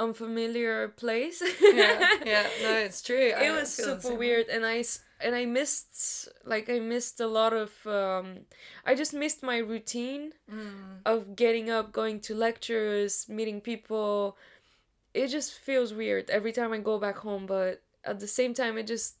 unfamiliar 0.00 0.88
place. 0.88 1.42
yeah, 1.62 2.08
yeah, 2.24 2.46
no, 2.62 2.72
it's 2.86 3.02
true. 3.02 3.32
I 3.36 3.44
it 3.44 3.52
was 3.60 3.72
super 3.72 4.10
way. 4.12 4.16
weird, 4.18 4.46
and 4.48 4.64
I 4.64 4.84
and 5.20 5.34
I 5.34 5.44
missed 5.46 6.28
like 6.44 6.68
I 6.70 6.78
missed 6.80 7.20
a 7.20 7.26
lot 7.26 7.52
of. 7.52 7.70
Um, 7.86 8.46
I 8.84 8.94
just 8.94 9.12
missed 9.14 9.42
my 9.42 9.58
routine 9.58 10.32
Mm. 10.50 11.02
of 11.06 11.36
getting 11.36 11.70
up, 11.70 11.92
going 11.92 12.20
to 12.26 12.34
lectures, 12.34 13.28
meeting 13.28 13.60
people. 13.60 14.36
It 15.14 15.28
just 15.28 15.52
feels 15.66 15.92
weird 15.94 16.30
every 16.30 16.52
time 16.52 16.72
I 16.72 16.78
go 16.78 16.98
back 16.98 17.18
home, 17.18 17.46
but 17.46 17.82
at 18.04 18.18
the 18.20 18.26
same 18.26 18.52
time, 18.54 18.78
it 18.78 18.86
just 18.86 19.16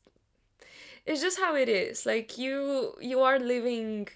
it's 1.06 1.20
just 1.20 1.38
how 1.38 1.54
it 1.56 1.68
is. 1.68 2.06
Like 2.06 2.38
you 2.38 2.94
you 3.00 3.20
are 3.20 3.38
living 3.38 4.08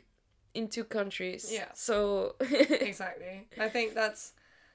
in 0.55 0.68
two 0.68 0.85
countries. 0.85 1.50
Yeah. 1.53 1.68
So 1.74 2.37
exactly. 2.40 3.48
I 3.59 3.68
think 3.68 3.94
that's 3.94 4.33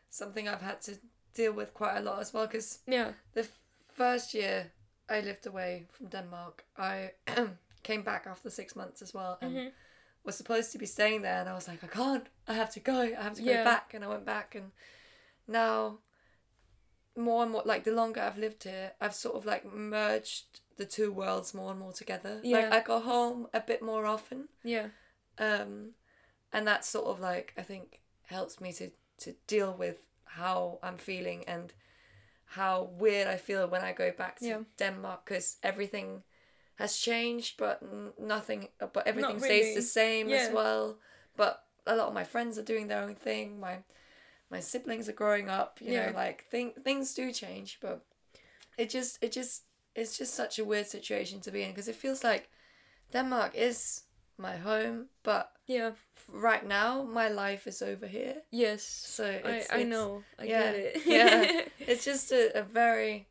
something 0.10 0.48
I've 0.48 0.62
had 0.62 0.82
to 0.84 0.94
deal 1.34 1.54
with 1.54 1.74
quite 1.74 1.98
a 1.98 2.02
lot 2.02 2.20
as 2.20 2.34
well 2.34 2.48
because 2.48 2.80
yeah. 2.88 3.12
the 3.34 3.48
first 3.94 4.34
year 4.34 4.72
I 5.10 5.22
lived 5.22 5.46
away 5.48 5.86
from 5.92 6.08
Denmark, 6.08 6.66
I 6.78 7.12
came 7.84 8.04
back 8.04 8.26
after 8.28 8.50
six 8.50 8.76
months 8.76 9.02
as 9.02 9.14
well 9.14 9.38
and 9.42 9.56
Mhm. 9.56 9.72
was 10.24 10.36
supposed 10.36 10.72
to 10.72 10.78
be 10.78 10.86
staying 10.86 11.22
there 11.24 11.40
and 11.40 11.50
I 11.50 11.54
was 11.54 11.68
like, 11.68 11.84
I 11.84 11.88
can't, 11.88 12.28
I 12.48 12.54
have 12.54 12.70
to 12.74 12.80
go, 12.80 13.00
I 13.02 13.22
have 13.24 13.36
to 13.36 13.42
go 13.44 13.52
Yeah. 13.52 13.64
back 13.64 13.94
and 13.94 14.04
I 14.04 14.08
went 14.08 14.26
back 14.26 14.56
and 14.56 14.72
now 15.48 16.00
more 17.16 17.44
and 17.44 17.52
more 17.52 17.64
like 17.66 17.84
the 17.84 17.92
longer 17.92 18.22
I've 18.22 18.38
lived 18.38 18.64
here, 18.64 18.92
I've 19.02 19.16
sort 19.16 19.36
of 19.36 19.46
like 19.46 19.66
merged 19.74 20.62
the 20.78 20.86
two 20.86 21.12
worlds 21.12 21.54
more 21.54 21.72
and 21.72 21.80
more 21.80 21.92
together. 21.94 22.40
Yeah. 22.44 22.58
Like 22.70 22.72
I 22.74 22.80
go 22.86 23.00
home 23.00 23.48
a 23.54 23.60
bit 23.60 23.82
more 23.82 24.06
often 24.06 24.48
Yeah. 24.64 24.88
um 25.38 25.94
and 26.54 26.68
that 26.68 26.84
sort 26.86 27.06
of 27.06 27.20
like 27.20 27.54
i 27.58 27.62
think 27.62 28.02
helps 28.24 28.60
me 28.60 28.74
to 28.74 28.90
to 29.18 29.34
deal 29.48 29.72
with 29.74 29.98
how 30.36 30.80
i'm 30.84 30.98
feeling 30.98 31.44
and 31.48 31.74
how 32.46 32.84
weird 32.98 33.28
i 33.28 33.38
feel 33.38 33.68
when 33.68 33.82
i 33.82 33.92
go 33.94 34.12
back 34.12 34.40
to 34.40 34.46
Yeah. 34.48 34.60
denmark 34.78 35.26
because 35.26 35.58
everything 35.64 36.24
has 36.76 36.98
changed 36.98 37.58
but 37.58 37.82
nothing 38.20 38.70
uh, 38.82 38.88
but 38.94 39.06
everything 39.08 39.38
Not 39.38 39.44
stays 39.44 39.74
the 39.74 39.82
same 39.82 40.34
as 40.34 40.50
well 40.50 40.98
but 41.38 41.64
a 41.88 41.96
lot 41.96 42.08
of 42.08 42.14
my 42.14 42.24
friends 42.24 42.58
are 42.58 42.64
doing 42.64 42.88
their 42.88 43.04
own 43.04 43.16
thing 43.16 43.60
my 43.60 43.80
my 44.52 44.60
siblings 44.60 45.10
are 45.10 45.14
growing 45.14 45.50
up 45.50 45.80
you 45.82 45.92
Yeah. 45.92 46.08
know 46.08 46.14
like 46.16 46.46
thing, 46.50 46.74
things 46.84 47.14
do 47.14 47.32
change 47.32 47.80
but 47.82 48.02
it 48.78 48.90
just 48.90 49.18
it 49.24 49.32
just 49.32 49.64
it's 49.96 50.18
just 50.18 50.34
such 50.34 50.60
a 50.60 50.66
weird 50.66 50.88
situation 50.88 51.40
to 51.42 51.52
be 51.52 51.64
in 51.64 51.70
because 51.72 51.88
it 51.88 51.96
feels 51.96 52.24
like 52.24 52.50
denmark 53.12 53.54
is 53.56 54.04
my 54.40 54.58
home 54.58 55.08
but 55.24 55.52
Yeah. 55.68 55.92
right 56.32 56.66
now 56.66 57.04
my 57.04 57.28
life 57.30 57.68
is 57.68 57.82
over 57.82 58.08
here 58.08 58.36
Yes. 58.52 58.84
so 58.84 59.26
I, 59.26 59.30
it's, 59.30 59.70
I 59.70 59.76
it's- 59.76 59.88
know. 59.88 60.24
I 60.40 60.44
yeah, 60.46 60.72
get 60.72 60.76
it. 60.76 61.02
yeah 61.06 61.62
it's 61.80 62.06
just 62.06 62.32
a, 62.32 62.58
a 62.58 62.64
very 62.64 63.28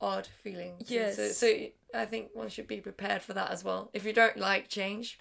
odd 0.00 0.26
feeling 0.42 0.74
Yes. 0.86 1.16
so, 1.16 1.28
so 1.28 1.46
i 1.94 2.04
think 2.04 2.30
one 2.34 2.48
should 2.48 2.66
be 2.66 2.80
prepared 2.80 3.22
for 3.22 3.32
that 3.34 3.50
as 3.50 3.62
well 3.64 3.90
if 3.94 4.04
you 4.04 4.12
don't 4.12 4.36
like 4.36 4.68
change 4.68 5.18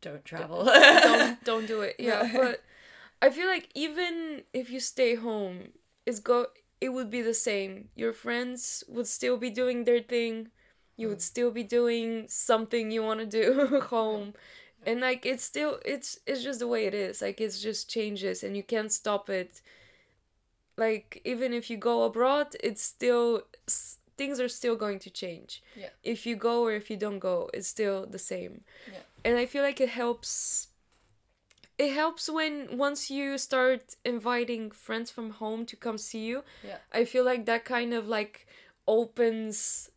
don't 0.00 0.24
travel 0.24 0.64
don't 0.64 1.44
don't 1.44 1.66
do 1.66 1.80
it. 1.82 1.96
Yeah, 1.98 2.30
but 2.32 2.62
I 3.20 3.30
feel 3.30 3.46
like 3.48 3.68
even 3.74 4.42
if 4.52 4.70
you 4.70 4.80
stay 4.80 5.14
home, 5.16 5.72
it's 6.06 6.20
go 6.20 6.46
it 6.80 6.90
would 6.90 7.10
be 7.10 7.22
the 7.22 7.34
same. 7.34 7.88
Your 7.96 8.12
friends 8.12 8.84
would 8.88 9.06
still 9.06 9.36
be 9.36 9.50
doing 9.50 9.84
their 9.84 10.00
thing. 10.00 10.48
You 10.96 11.08
would 11.08 11.18
mm. 11.18 11.22
still 11.32 11.50
be 11.50 11.64
doing 11.64 12.26
something 12.28 12.90
you 12.90 13.02
want 13.02 13.20
to 13.20 13.26
do 13.26 13.80
home. 13.90 14.34
And 14.86 15.00
like 15.00 15.26
it's 15.26 15.44
still 15.44 15.80
it's 15.84 16.18
it's 16.26 16.42
just 16.42 16.60
the 16.60 16.68
way 16.68 16.86
it 16.86 16.94
is. 16.94 17.20
Like 17.20 17.40
it's 17.40 17.60
just 17.60 17.90
changes 17.90 18.42
and 18.42 18.56
you 18.56 18.62
can't 18.62 18.92
stop 18.92 19.28
it. 19.28 19.60
Like 20.76 21.20
even 21.24 21.52
if 21.52 21.68
you 21.70 21.76
go 21.76 22.04
abroad, 22.04 22.56
it's 22.62 22.82
still 22.82 23.42
s- 23.66 23.98
things 24.16 24.40
are 24.40 24.48
still 24.48 24.76
going 24.76 24.98
to 25.00 25.10
change. 25.10 25.62
Yeah. 25.76 25.88
If 26.02 26.26
you 26.26 26.36
go 26.36 26.62
or 26.62 26.72
if 26.72 26.90
you 26.90 26.96
don't 26.96 27.18
go, 27.18 27.50
it's 27.52 27.68
still 27.68 28.06
the 28.06 28.18
same. 28.18 28.62
Yeah. 28.92 29.00
And 29.24 29.36
I 29.36 29.46
feel 29.46 29.62
like 29.62 29.80
it 29.80 29.88
helps 29.90 30.68
it 31.78 31.92
helps 31.92 32.28
when 32.28 32.76
once 32.76 33.10
you 33.10 33.38
start 33.38 33.96
inviting 34.04 34.70
friends 34.70 35.10
from 35.10 35.30
home 35.30 35.64
to 35.66 35.76
come 35.76 35.98
see 35.98 36.24
you. 36.24 36.42
Yeah. 36.64 36.78
I 36.92 37.04
feel 37.04 37.24
like 37.24 37.46
that 37.46 37.64
kind 37.64 37.94
of 37.94 38.08
like 38.08 38.46
opens 38.86 39.90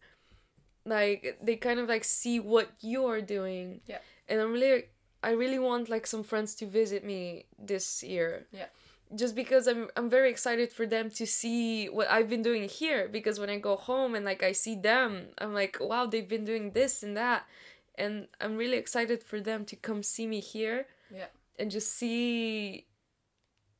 like 0.85 1.37
they 1.41 1.55
kind 1.55 1.79
of 1.79 1.87
like 1.87 2.03
see 2.03 2.39
what 2.39 2.69
you 2.81 3.05
are 3.05 3.21
doing. 3.21 3.81
Yeah. 3.87 3.99
And 4.31 4.41
I'm 4.41 4.53
really 4.53 4.85
I 5.21 5.31
really 5.31 5.59
want 5.59 5.89
like 5.89 6.07
some 6.07 6.23
friends 6.23 6.55
to 6.55 6.65
visit 6.65 7.03
me 7.03 7.45
this 7.59 8.01
year. 8.01 8.47
Yeah. 8.51 8.69
Just 9.13 9.35
because 9.35 9.67
I'm 9.67 9.89
I'm 9.97 10.09
very 10.09 10.29
excited 10.31 10.71
for 10.71 10.85
them 10.87 11.09
to 11.11 11.27
see 11.27 11.87
what 11.87 12.09
I've 12.09 12.29
been 12.29 12.41
doing 12.41 12.69
here 12.69 13.07
because 13.07 13.39
when 13.39 13.49
I 13.49 13.59
go 13.59 13.75
home 13.75 14.15
and 14.15 14.25
like 14.25 14.41
I 14.41 14.53
see 14.53 14.75
them, 14.75 15.27
I'm 15.37 15.53
like, 15.53 15.77
wow, 15.79 16.05
they've 16.05 16.33
been 16.35 16.45
doing 16.45 16.71
this 16.71 17.03
and 17.03 17.15
that. 17.17 17.45
And 17.95 18.27
I'm 18.39 18.55
really 18.57 18.77
excited 18.77 19.21
for 19.21 19.39
them 19.41 19.65
to 19.65 19.75
come 19.75 20.01
see 20.01 20.25
me 20.25 20.39
here 20.39 20.87
yeah 21.11 21.25
and 21.59 21.69
just 21.69 21.93
see 21.93 22.87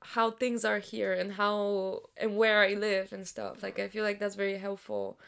how 0.02 0.32
things 0.32 0.66
are 0.66 0.80
here 0.80 1.14
and 1.14 1.34
how 1.34 2.02
and 2.18 2.38
where 2.38 2.62
I 2.62 2.74
live 2.74 3.14
and 3.14 3.28
stuff. 3.28 3.64
Like 3.64 3.80
I 3.80 3.88
feel 3.88 4.04
like 4.04 4.20
that's 4.20 4.36
very 4.36 4.58
helpful. 4.58 5.20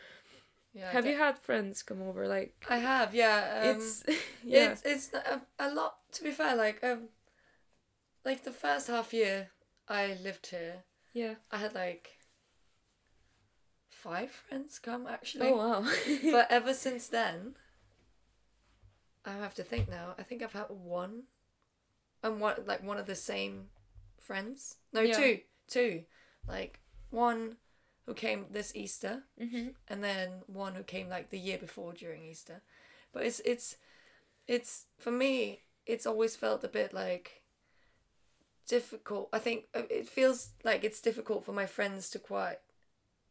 Yeah 0.73 0.91
Have 0.91 1.05
you 1.05 1.17
had 1.17 1.37
friends 1.39 1.83
come 1.83 2.01
over? 2.01 2.27
Like 2.27 2.53
i 2.69 2.77
have 2.77 3.13
yeah 3.13 3.61
um, 3.63 3.69
it's 3.77 4.03
yeah. 4.43 4.71
it's 4.71 4.81
it's 4.85 5.13
a, 5.13 5.41
a 5.59 5.73
lot 5.73 5.97
to 6.13 6.23
be 6.23 6.31
fair 6.31 6.55
like 6.55 6.83
um 6.83 7.09
like 8.25 8.43
the 8.43 8.51
first 8.51 8.87
half 8.87 9.13
year 9.13 9.49
i 9.87 10.17
lived 10.23 10.47
here 10.47 10.83
yeah. 11.13 11.35
i 11.51 11.57
had 11.57 11.73
like 11.75 12.17
five 13.89 14.31
friends 14.31 14.79
come 14.79 15.07
actually 15.07 15.47
Oh 15.47 15.57
wow. 15.57 15.85
but 16.31 16.47
ever 16.49 16.73
since 16.73 17.07
then 17.07 17.55
i 19.25 19.31
have 19.33 19.53
to 19.55 19.63
think 19.63 19.89
now 19.89 20.15
i 20.17 20.23
think 20.23 20.41
i've 20.41 20.53
had 20.53 20.65
one 20.69 21.23
and 22.21 22.39
one 22.41 22.55
like 22.65 22.83
one 22.83 22.97
of 22.97 23.05
the 23.05 23.15
same 23.15 23.67
friends 24.19 24.77
no 24.91 25.01
Yeah. 25.01 25.17
two 25.17 25.39
two 25.67 26.03
like 26.47 26.79
one 27.09 27.57
who 28.05 28.13
came 28.13 28.45
this 28.51 28.75
Easter, 28.75 29.23
Mm-hmm. 29.41 29.69
and 29.87 30.03
then 30.03 30.29
one 30.47 30.75
who 30.75 30.83
came 30.83 31.09
like 31.09 31.29
the 31.29 31.39
year 31.39 31.57
before 31.57 31.93
during 31.93 32.23
Easter. 32.23 32.61
But 33.13 33.23
it's 33.23 33.39
it's 33.45 33.77
it's 34.47 34.85
for 34.97 35.11
me. 35.11 35.61
It's 35.85 36.05
always 36.05 36.35
felt 36.35 36.63
a 36.63 36.67
bit 36.69 36.93
like 36.93 37.43
difficult. 38.67 39.29
I 39.33 39.39
think 39.39 39.65
uh, 39.75 39.83
it 39.89 40.07
feels 40.07 40.49
like 40.63 40.83
it's 40.83 41.01
difficult 41.01 41.45
for 41.45 41.51
my 41.53 41.65
friends 41.65 42.09
to 42.11 42.19
quite 42.19 42.59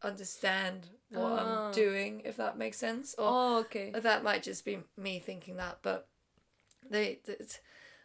understand 0.02 0.88
what 1.10 1.32
Ah. 1.32 1.66
I'm 1.68 1.72
doing, 1.72 2.22
if 2.24 2.36
that 2.36 2.58
makes 2.58 2.76
sense. 2.78 3.14
Or 3.18 3.24
Oh, 3.28 3.58
okay. 3.60 3.90
that 3.90 4.22
might 4.24 4.42
just 4.42 4.64
be 4.64 4.78
me 4.96 5.18
thinking 5.18 5.56
that, 5.56 5.78
but 5.82 6.08
they. 6.90 7.20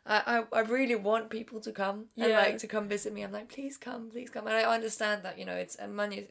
I, 0.06 0.46
I, 0.54 0.60
I 0.60 0.62
really 0.62 0.96
want 0.96 1.30
people 1.30 1.60
to 1.60 1.72
come 1.74 2.06
and 2.18 2.32
like 2.32 2.58
to 2.60 2.68
come 2.68 2.88
visit 2.88 3.12
me. 3.14 3.24
I'm 3.24 3.34
like, 3.34 3.50
please 3.50 3.76
come, 3.78 4.10
please 4.10 4.30
come. 4.30 4.48
And 4.48 4.56
I 4.56 4.64
understand 4.64 5.24
that, 5.24 5.38
you 5.38 5.44
know, 5.44 5.56
it's 5.56 5.76
a 5.80 5.88
money 5.88 6.28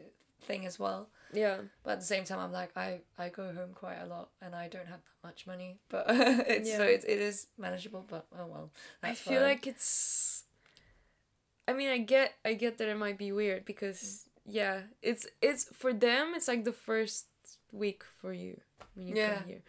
thing 0.46 0.66
as 0.66 0.78
well. 0.78 1.08
Yeah. 1.32 1.56
But 1.82 1.92
at 1.94 2.00
the 2.00 2.06
same 2.06 2.24
time, 2.24 2.38
I'm 2.38 2.52
like, 2.52 2.70
I, 2.76 3.00
I 3.18 3.28
go 3.28 3.52
home 3.52 3.70
quite 3.74 3.98
a 4.02 4.06
lot 4.06 4.30
and 4.40 4.54
I 4.54 4.68
don't 4.68 4.86
have 4.86 5.00
that 5.04 5.26
much 5.28 5.46
money. 5.46 5.78
But 5.88 6.06
it's 6.08 6.70
so 6.70 6.82
Yeah. 6.84 6.90
it, 6.96 7.04
it 7.06 7.20
is 7.20 7.48
manageable. 7.58 8.04
But 8.08 8.26
oh 8.38 8.46
well. 8.46 8.70
I 9.02 9.14
feel 9.14 9.40
fine. 9.40 9.42
like 9.42 9.66
it's. 9.66 10.44
I 11.68 11.72
mean, 11.72 11.90
I 11.90 11.98
get, 11.98 12.34
I 12.44 12.54
get 12.54 12.78
that 12.78 12.88
it 12.88 12.96
might 12.96 13.18
be 13.18 13.32
weird 13.32 13.64
because 13.64 13.98
mm. 14.38 14.54
yeah, 14.54 14.80
it's 15.02 15.26
it's 15.42 15.64
for 15.74 15.92
them. 15.92 16.32
It's 16.36 16.48
like 16.48 16.64
the 16.64 16.72
first 16.72 17.26
week 17.72 18.04
for 18.20 18.32
you 18.32 18.60
when 18.94 19.08
you 19.08 19.16
Yeah. 19.16 19.34
come 19.34 19.48
here, 19.48 19.62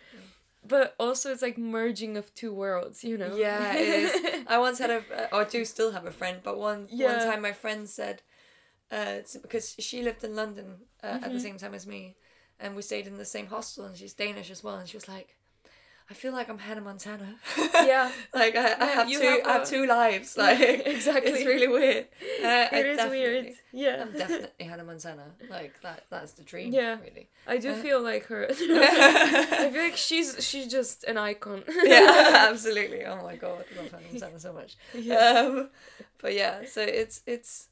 but 0.67 0.93
also 0.99 1.31
it's 1.31 1.41
like 1.41 1.57
merging 1.57 2.15
of 2.15 2.33
two 2.35 2.53
worlds. 2.53 3.03
You 3.03 3.17
know. 3.17 3.35
Yeah, 3.35 3.73
it 3.73 3.87
is. 3.87 4.45
I 4.47 4.59
once 4.59 4.77
had 4.77 4.91
a, 4.91 5.01
or 5.35 5.43
do 5.45 5.65
still 5.65 5.91
have 5.91 6.05
a 6.05 6.11
friend, 6.11 6.37
but 6.43 6.57
one 6.59 6.87
one 6.91 7.17
time 7.19 7.41
my 7.41 7.51
friend 7.53 7.89
said, 7.89 8.21
uh, 8.91 9.15
because 9.41 9.75
she 9.79 10.01
lived 10.03 10.23
in 10.23 10.35
London 10.35 10.67
uh, 11.03 11.07
at 11.07 11.21
Mm-hmm. 11.21 11.33
the 11.33 11.39
same 11.39 11.57
time 11.57 11.73
as 11.73 11.85
me, 11.87 12.15
and 12.59 12.75
we 12.75 12.81
stayed 12.81 13.07
in 13.07 13.17
the 13.17 13.25
same 13.25 13.47
hostel, 13.47 13.85
and 13.85 13.95
she's 13.97 14.13
Danish 14.13 14.49
as 14.51 14.63
well, 14.63 14.75
and 14.75 14.87
she 14.89 14.97
was 14.97 15.07
like, 15.07 15.35
I 16.09 16.13
feel 16.13 16.31
like 16.31 16.47
I'm 16.49 16.57
Hannah 16.59 16.79
Montana. 16.81 17.35
Yeah. 17.85 18.09
like 18.33 18.55
I, 18.55 18.75
I 18.79 18.85
have 18.85 19.09
you 19.09 19.19
two, 19.19 19.27
have 19.27 19.45
I 19.45 19.51
have 19.51 19.67
two 19.69 19.85
lives. 19.85 20.37
Like 20.37 20.57
exactly. 20.85 21.31
it's 21.33 21.45
really 21.45 21.67
weird. 21.67 22.07
I 22.43 22.69
It 22.71 22.85
is 22.85 23.09
weird. 23.09 23.47
Yeah. 23.73 24.03
I'm 24.03 24.13
definitely 24.13 24.65
Hannah 24.65 24.85
Montana. 24.85 25.25
Like 25.49 25.73
that. 25.81 26.05
That's 26.09 26.31
the 26.31 26.43
dream. 26.43 26.71
Yeah. 26.71 26.95
Really. 27.01 27.27
I 27.45 27.57
do 27.57 27.71
Uh, 27.71 27.75
feel 27.75 28.01
like 28.01 28.23
her. 28.27 28.47
I 28.49 28.53
feel 29.71 29.81
like 29.83 29.97
she's 29.97 30.37
she's 30.47 30.67
just 30.71 31.03
an 31.03 31.17
icon. 31.17 31.63
yeah, 31.83 32.47
absolutely. 32.49 33.03
Oh 33.05 33.21
my 33.21 33.35
god, 33.35 33.65
I 33.73 33.81
love 33.81 33.91
Hannah 33.91 34.07
Montana 34.11 34.39
so 34.39 34.53
much. 34.53 34.77
Yeah. 34.93 35.17
Um, 35.45 35.69
but 36.21 36.33
yeah, 36.33 36.63
so 36.65 36.81
it's 36.81 37.21
it's 37.25 37.67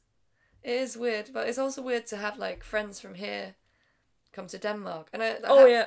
it 0.66 0.72
is 0.82 0.96
weird, 0.96 1.30
but 1.32 1.48
it's 1.48 1.58
also 1.58 1.82
weird 1.82 2.06
to 2.08 2.16
have 2.16 2.38
like 2.38 2.64
friends 2.64 3.00
from 3.00 3.14
here 3.14 3.54
come 4.32 4.46
to 4.48 4.58
Denmark, 4.58 5.08
and 5.12 5.22
I, 5.22 5.28
I 5.28 5.38
Oh 5.48 5.60
ha- 5.60 5.66
yeah. 5.66 5.86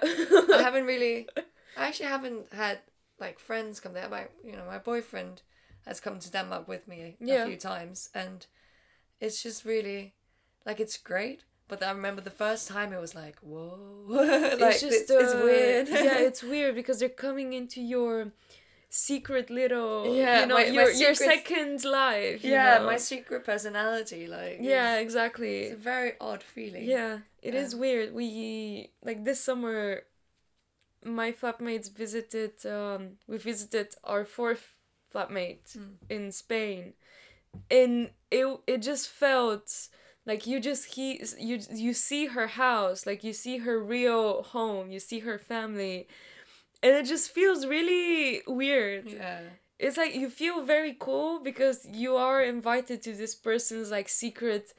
I 0.57 0.61
haven't 0.67 0.85
really, 0.87 1.27
I 1.77 1.87
actually 1.87 2.09
haven't 2.09 2.53
had 2.53 2.79
like 3.19 3.39
friends 3.39 3.79
come 3.79 3.93
there. 3.93 4.09
My 4.09 4.27
you 4.43 4.53
know 4.53 4.65
my 4.67 4.79
boyfriend 4.79 5.41
has 5.85 5.99
come 6.01 6.19
to 6.19 6.31
Denmark 6.31 6.67
with 6.67 6.87
me 6.87 7.17
a 7.21 7.25
Yeah. 7.25 7.45
few 7.45 7.57
times, 7.57 8.09
and 8.13 8.47
it's 9.19 9.43
just 9.43 9.65
really 9.65 10.13
like 10.65 10.79
it's 10.83 10.97
great. 10.97 11.43
But 11.67 11.83
I 11.83 11.91
remember 11.91 12.21
the 12.21 12.31
first 12.45 12.67
time 12.67 12.93
it 12.93 13.01
was 13.01 13.15
like 13.15 13.37
whoa, 13.41 14.05
like 14.59 14.59
it's 14.61 14.81
just 14.81 15.01
it's, 15.01 15.11
it's 15.11 15.33
uh, 15.33 15.43
weird. 15.43 15.87
yeah, 15.89 16.17
it's 16.27 16.43
weird 16.43 16.75
because 16.75 16.99
they're 16.99 17.09
coming 17.27 17.53
into 17.53 17.81
your 17.81 18.31
secret 18.89 19.49
little 19.49 20.15
Yeah, 20.15 20.41
you 20.41 20.45
know 20.47 20.55
my- 20.55 20.65
my 20.65 20.71
your 20.71 20.91
your 20.91 21.13
second 21.15 21.83
life. 21.85 22.43
you 22.43 22.51
yeah, 22.51 22.79
know? 22.79 22.85
my 22.87 22.97
secret 22.97 23.43
personality, 23.45 24.27
like 24.27 24.57
yeah, 24.61 24.95
it's, 24.95 25.03
exactly. 25.03 25.55
it's 25.63 25.73
a 25.73 25.77
very 25.93 26.13
odd 26.19 26.41
feeling. 26.43 26.83
Yeah, 26.85 27.19
it 27.41 27.53
is 27.53 27.73
Yeah. 27.73 27.79
weird. 27.79 28.13
We 28.13 28.27
like 29.03 29.23
this 29.25 29.39
summer. 29.41 30.03
My 31.03 31.31
flatmates 31.31 31.89
visited. 31.89 32.65
Um, 32.65 33.17
we 33.27 33.37
visited 33.37 33.95
our 34.03 34.25
fourth 34.25 34.65
flatmate 35.13 35.77
Mm. 35.77 35.95
in 36.09 36.31
Spain, 36.31 36.93
and 37.71 38.11
it 38.31 38.45
it 38.67 38.79
just 38.81 39.07
felt 39.07 39.89
like 40.25 40.45
you 40.45 40.59
just 40.59 40.83
he 40.95 41.21
you 41.37 41.59
you 41.71 41.93
see 41.93 42.27
her 42.27 42.47
house, 42.47 43.05
like 43.05 43.23
you 43.23 43.33
see 43.33 43.59
her 43.59 43.79
real 43.79 44.43
home, 44.43 44.91
you 44.91 44.99
see 44.99 45.19
her 45.19 45.37
family, 45.39 46.07
and 46.81 46.95
it 46.95 47.05
just 47.05 47.31
feels 47.31 47.65
really 47.65 48.41
weird 48.47 49.11
yeah. 49.11 49.39
it's 49.77 49.97
like 49.97 50.15
you 50.15 50.29
feel 50.29 50.63
very 50.63 50.95
cool 50.99 51.39
because 51.39 51.85
you 51.91 52.15
are 52.15 52.41
invited 52.41 53.01
to 53.01 53.13
this 53.13 53.35
person's 53.35 53.91
like 53.91 54.09
secret 54.09 54.73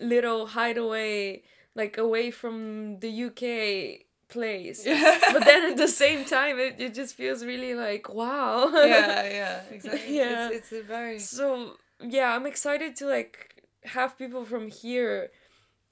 little 0.00 0.46
hideaway 0.46 1.42
like 1.74 1.98
away 1.98 2.30
from 2.30 2.98
the 3.00 3.24
UK 3.24 4.06
place 4.28 4.84
but 5.32 5.44
then 5.44 5.70
at 5.70 5.76
the 5.76 5.88
same 5.88 6.24
time 6.24 6.58
it, 6.58 6.76
it 6.80 6.94
just 6.94 7.14
feels 7.14 7.44
really 7.44 7.74
like 7.74 8.12
wow 8.12 8.68
yeah, 8.74 9.22
yeah, 9.28 9.60
exactly. 9.70 10.16
Yeah. 10.16 10.48
It's, 10.48 10.72
it's 10.72 10.72
a 10.72 10.82
very 10.82 11.18
so 11.20 11.76
yeah 12.00 12.34
i'm 12.34 12.44
excited 12.44 12.96
to 12.96 13.06
like 13.06 13.62
have 13.84 14.18
people 14.18 14.44
from 14.44 14.68
here 14.68 15.30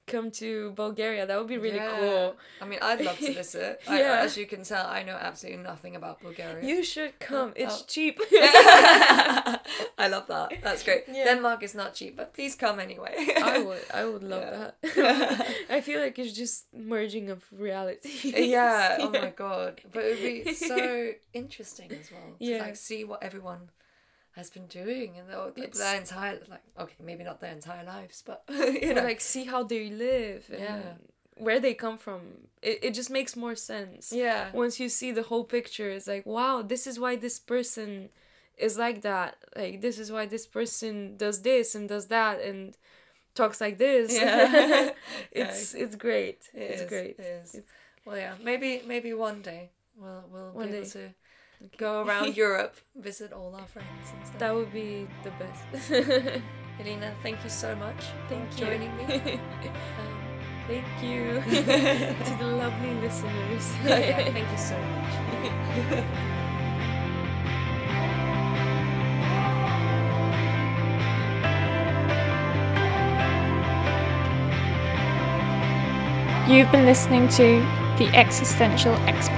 come 0.07 0.29
to 0.29 0.71
bulgaria 0.75 1.25
that 1.25 1.37
would 1.39 1.47
be 1.47 1.57
really 1.57 1.77
Yeah. 1.77 1.99
cool 1.99 2.35
I 2.61 2.65
mean, 2.65 2.79
I'd 2.81 3.01
love 3.01 3.17
to 3.19 3.33
visit. 3.43 3.81
I, 3.87 3.99
Yeah. 4.01 4.21
as 4.25 4.37
you 4.37 4.45
can 4.45 4.63
tell, 4.63 4.85
I 4.85 5.01
know 5.03 5.17
absolutely 5.29 5.63
nothing 5.63 5.95
about 5.95 6.15
Bulgaria. 6.21 6.63
you 6.71 6.83
should 6.83 7.13
come 7.19 7.49
oh, 7.55 7.61
it's 7.63 7.81
oh. 7.81 7.85
cheap 7.87 8.15
I 9.97 10.07
love 10.09 10.27
that. 10.27 10.47
That's 10.61 10.83
great. 10.83 11.03
Yeah. 11.07 11.25
Denmark 11.25 11.63
is 11.63 11.73
not 11.75 11.93
cheap, 11.93 12.15
but 12.17 12.33
please 12.33 12.55
come 12.55 12.79
anyway. 12.79 13.13
I 13.53 13.59
would, 13.59 13.83
I 13.93 14.03
would 14.05 14.23
love 14.23 14.45
that. 14.57 14.71
I 15.69 15.81
feel 15.81 15.99
like 16.01 16.19
it's 16.19 16.33
just 16.33 16.65
merging 16.73 17.29
of 17.29 17.43
reality. 17.51 18.33
Uh, 18.35 18.39
yeah. 18.39 18.97
Oh 18.99 19.09
my 19.09 19.31
god. 19.45 19.81
But 19.93 20.03
it 20.05 20.09
would 20.21 20.45
be 20.45 20.53
so 20.53 21.11
interesting 21.33 21.89
as 21.91 22.11
well 22.11 22.29
to 22.39 22.45
Yeah. 22.45 22.59
like 22.65 22.75
see 22.75 23.03
what 23.03 23.23
everyone 23.23 23.69
has 24.35 24.49
been 24.49 24.67
doing 24.67 25.09
and 25.17 25.29
their, 25.29 25.47
It's- 25.65 25.77
their 25.77 25.97
entire 25.97 26.39
like 26.49 26.63
okay 26.83 26.99
maybe 27.09 27.23
not 27.23 27.39
their 27.41 27.53
entire 27.53 27.85
lives 27.85 28.21
but 28.29 28.43
you 28.83 28.93
know 28.93 29.03
like 29.03 29.21
see 29.21 29.45
how 29.45 29.63
they 29.63 29.89
live 29.89 30.43
and 30.51 30.59
Yeah. 30.61 30.93
where 31.45 31.59
they 31.65 31.73
come 31.73 31.97
from. 32.05 32.21
It 32.69 32.77
it 32.87 32.91
just 32.99 33.09
makes 33.09 33.33
more 33.35 33.55
sense. 33.55 34.03
yeah 34.25 34.41
Once 34.63 34.75
you 34.83 34.89
see 34.99 35.11
the 35.19 35.23
whole 35.29 35.45
picture, 35.57 35.89
it's 35.95 36.07
like, 36.13 36.25
wow, 36.37 36.55
this 36.71 36.83
is 36.87 36.95
why 37.03 37.13
this 37.25 37.37
person 37.53 37.89
is 38.67 38.77
like 38.85 38.99
that. 39.01 39.31
Like 39.61 39.75
this 39.85 39.97
is 40.03 40.07
why 40.15 40.23
this 40.35 40.45
person 40.59 41.17
does 41.17 41.37
this 41.49 41.75
and 41.75 41.89
does 41.95 42.07
that 42.07 42.35
and 42.47 42.75
talks 43.39 43.59
like 43.65 43.77
this. 43.77 44.07
Yeah. 44.13 44.91
it's 45.41 45.73
it's 45.83 45.95
great. 46.07 46.39
It 46.53 46.61
it's 46.71 46.81
is, 46.83 46.89
great. 46.89 47.15
It 47.19 47.25
is. 47.43 47.49
It's- 47.59 47.73
Well, 48.05 48.17
yeah, 48.25 48.35
maybe 48.49 48.69
maybe 48.93 49.11
one 49.29 49.39
day 49.51 49.63
we'll 50.01 50.23
we'll 50.31 50.51
One 50.61 50.69
be 50.71 50.77
able 50.77 50.89
day. 50.99 51.15
To 51.59 51.77
go 51.77 52.01
around 52.03 52.35
Europe, 52.45 52.75
visit 52.95 53.31
all 53.33 53.55
our 53.55 53.67
friends 53.67 54.11
and 54.13 54.25
stuff. 54.27 54.39
That 54.39 54.55
would 54.55 54.71
be 54.73 55.07
the 55.23 55.31
best. 55.41 55.63
Ilina, 56.79 57.13
thank 57.23 57.41
you 57.43 57.49
so 57.49 57.73
much 57.75 58.03
Thank 58.27 58.51
for 58.51 58.59
you. 58.59 58.65
joining 58.65 58.97
me. 58.97 59.39
Um, 59.99 60.21
Thank 60.67 60.85
you 61.03 61.41
to 61.45 62.35
the 62.39 62.47
lovely 62.47 62.93
listeners. 62.95 63.71
yeah, 63.85 64.17
thank 64.33 64.49
you 64.49 64.57
so 64.57 64.75
much. 64.75 66.35
You've 76.47 76.71
been 76.71 76.85
listening 76.85 77.27
to 77.29 77.59
The 77.97 78.07
Existential 78.13 78.93
Expat. 79.09 79.34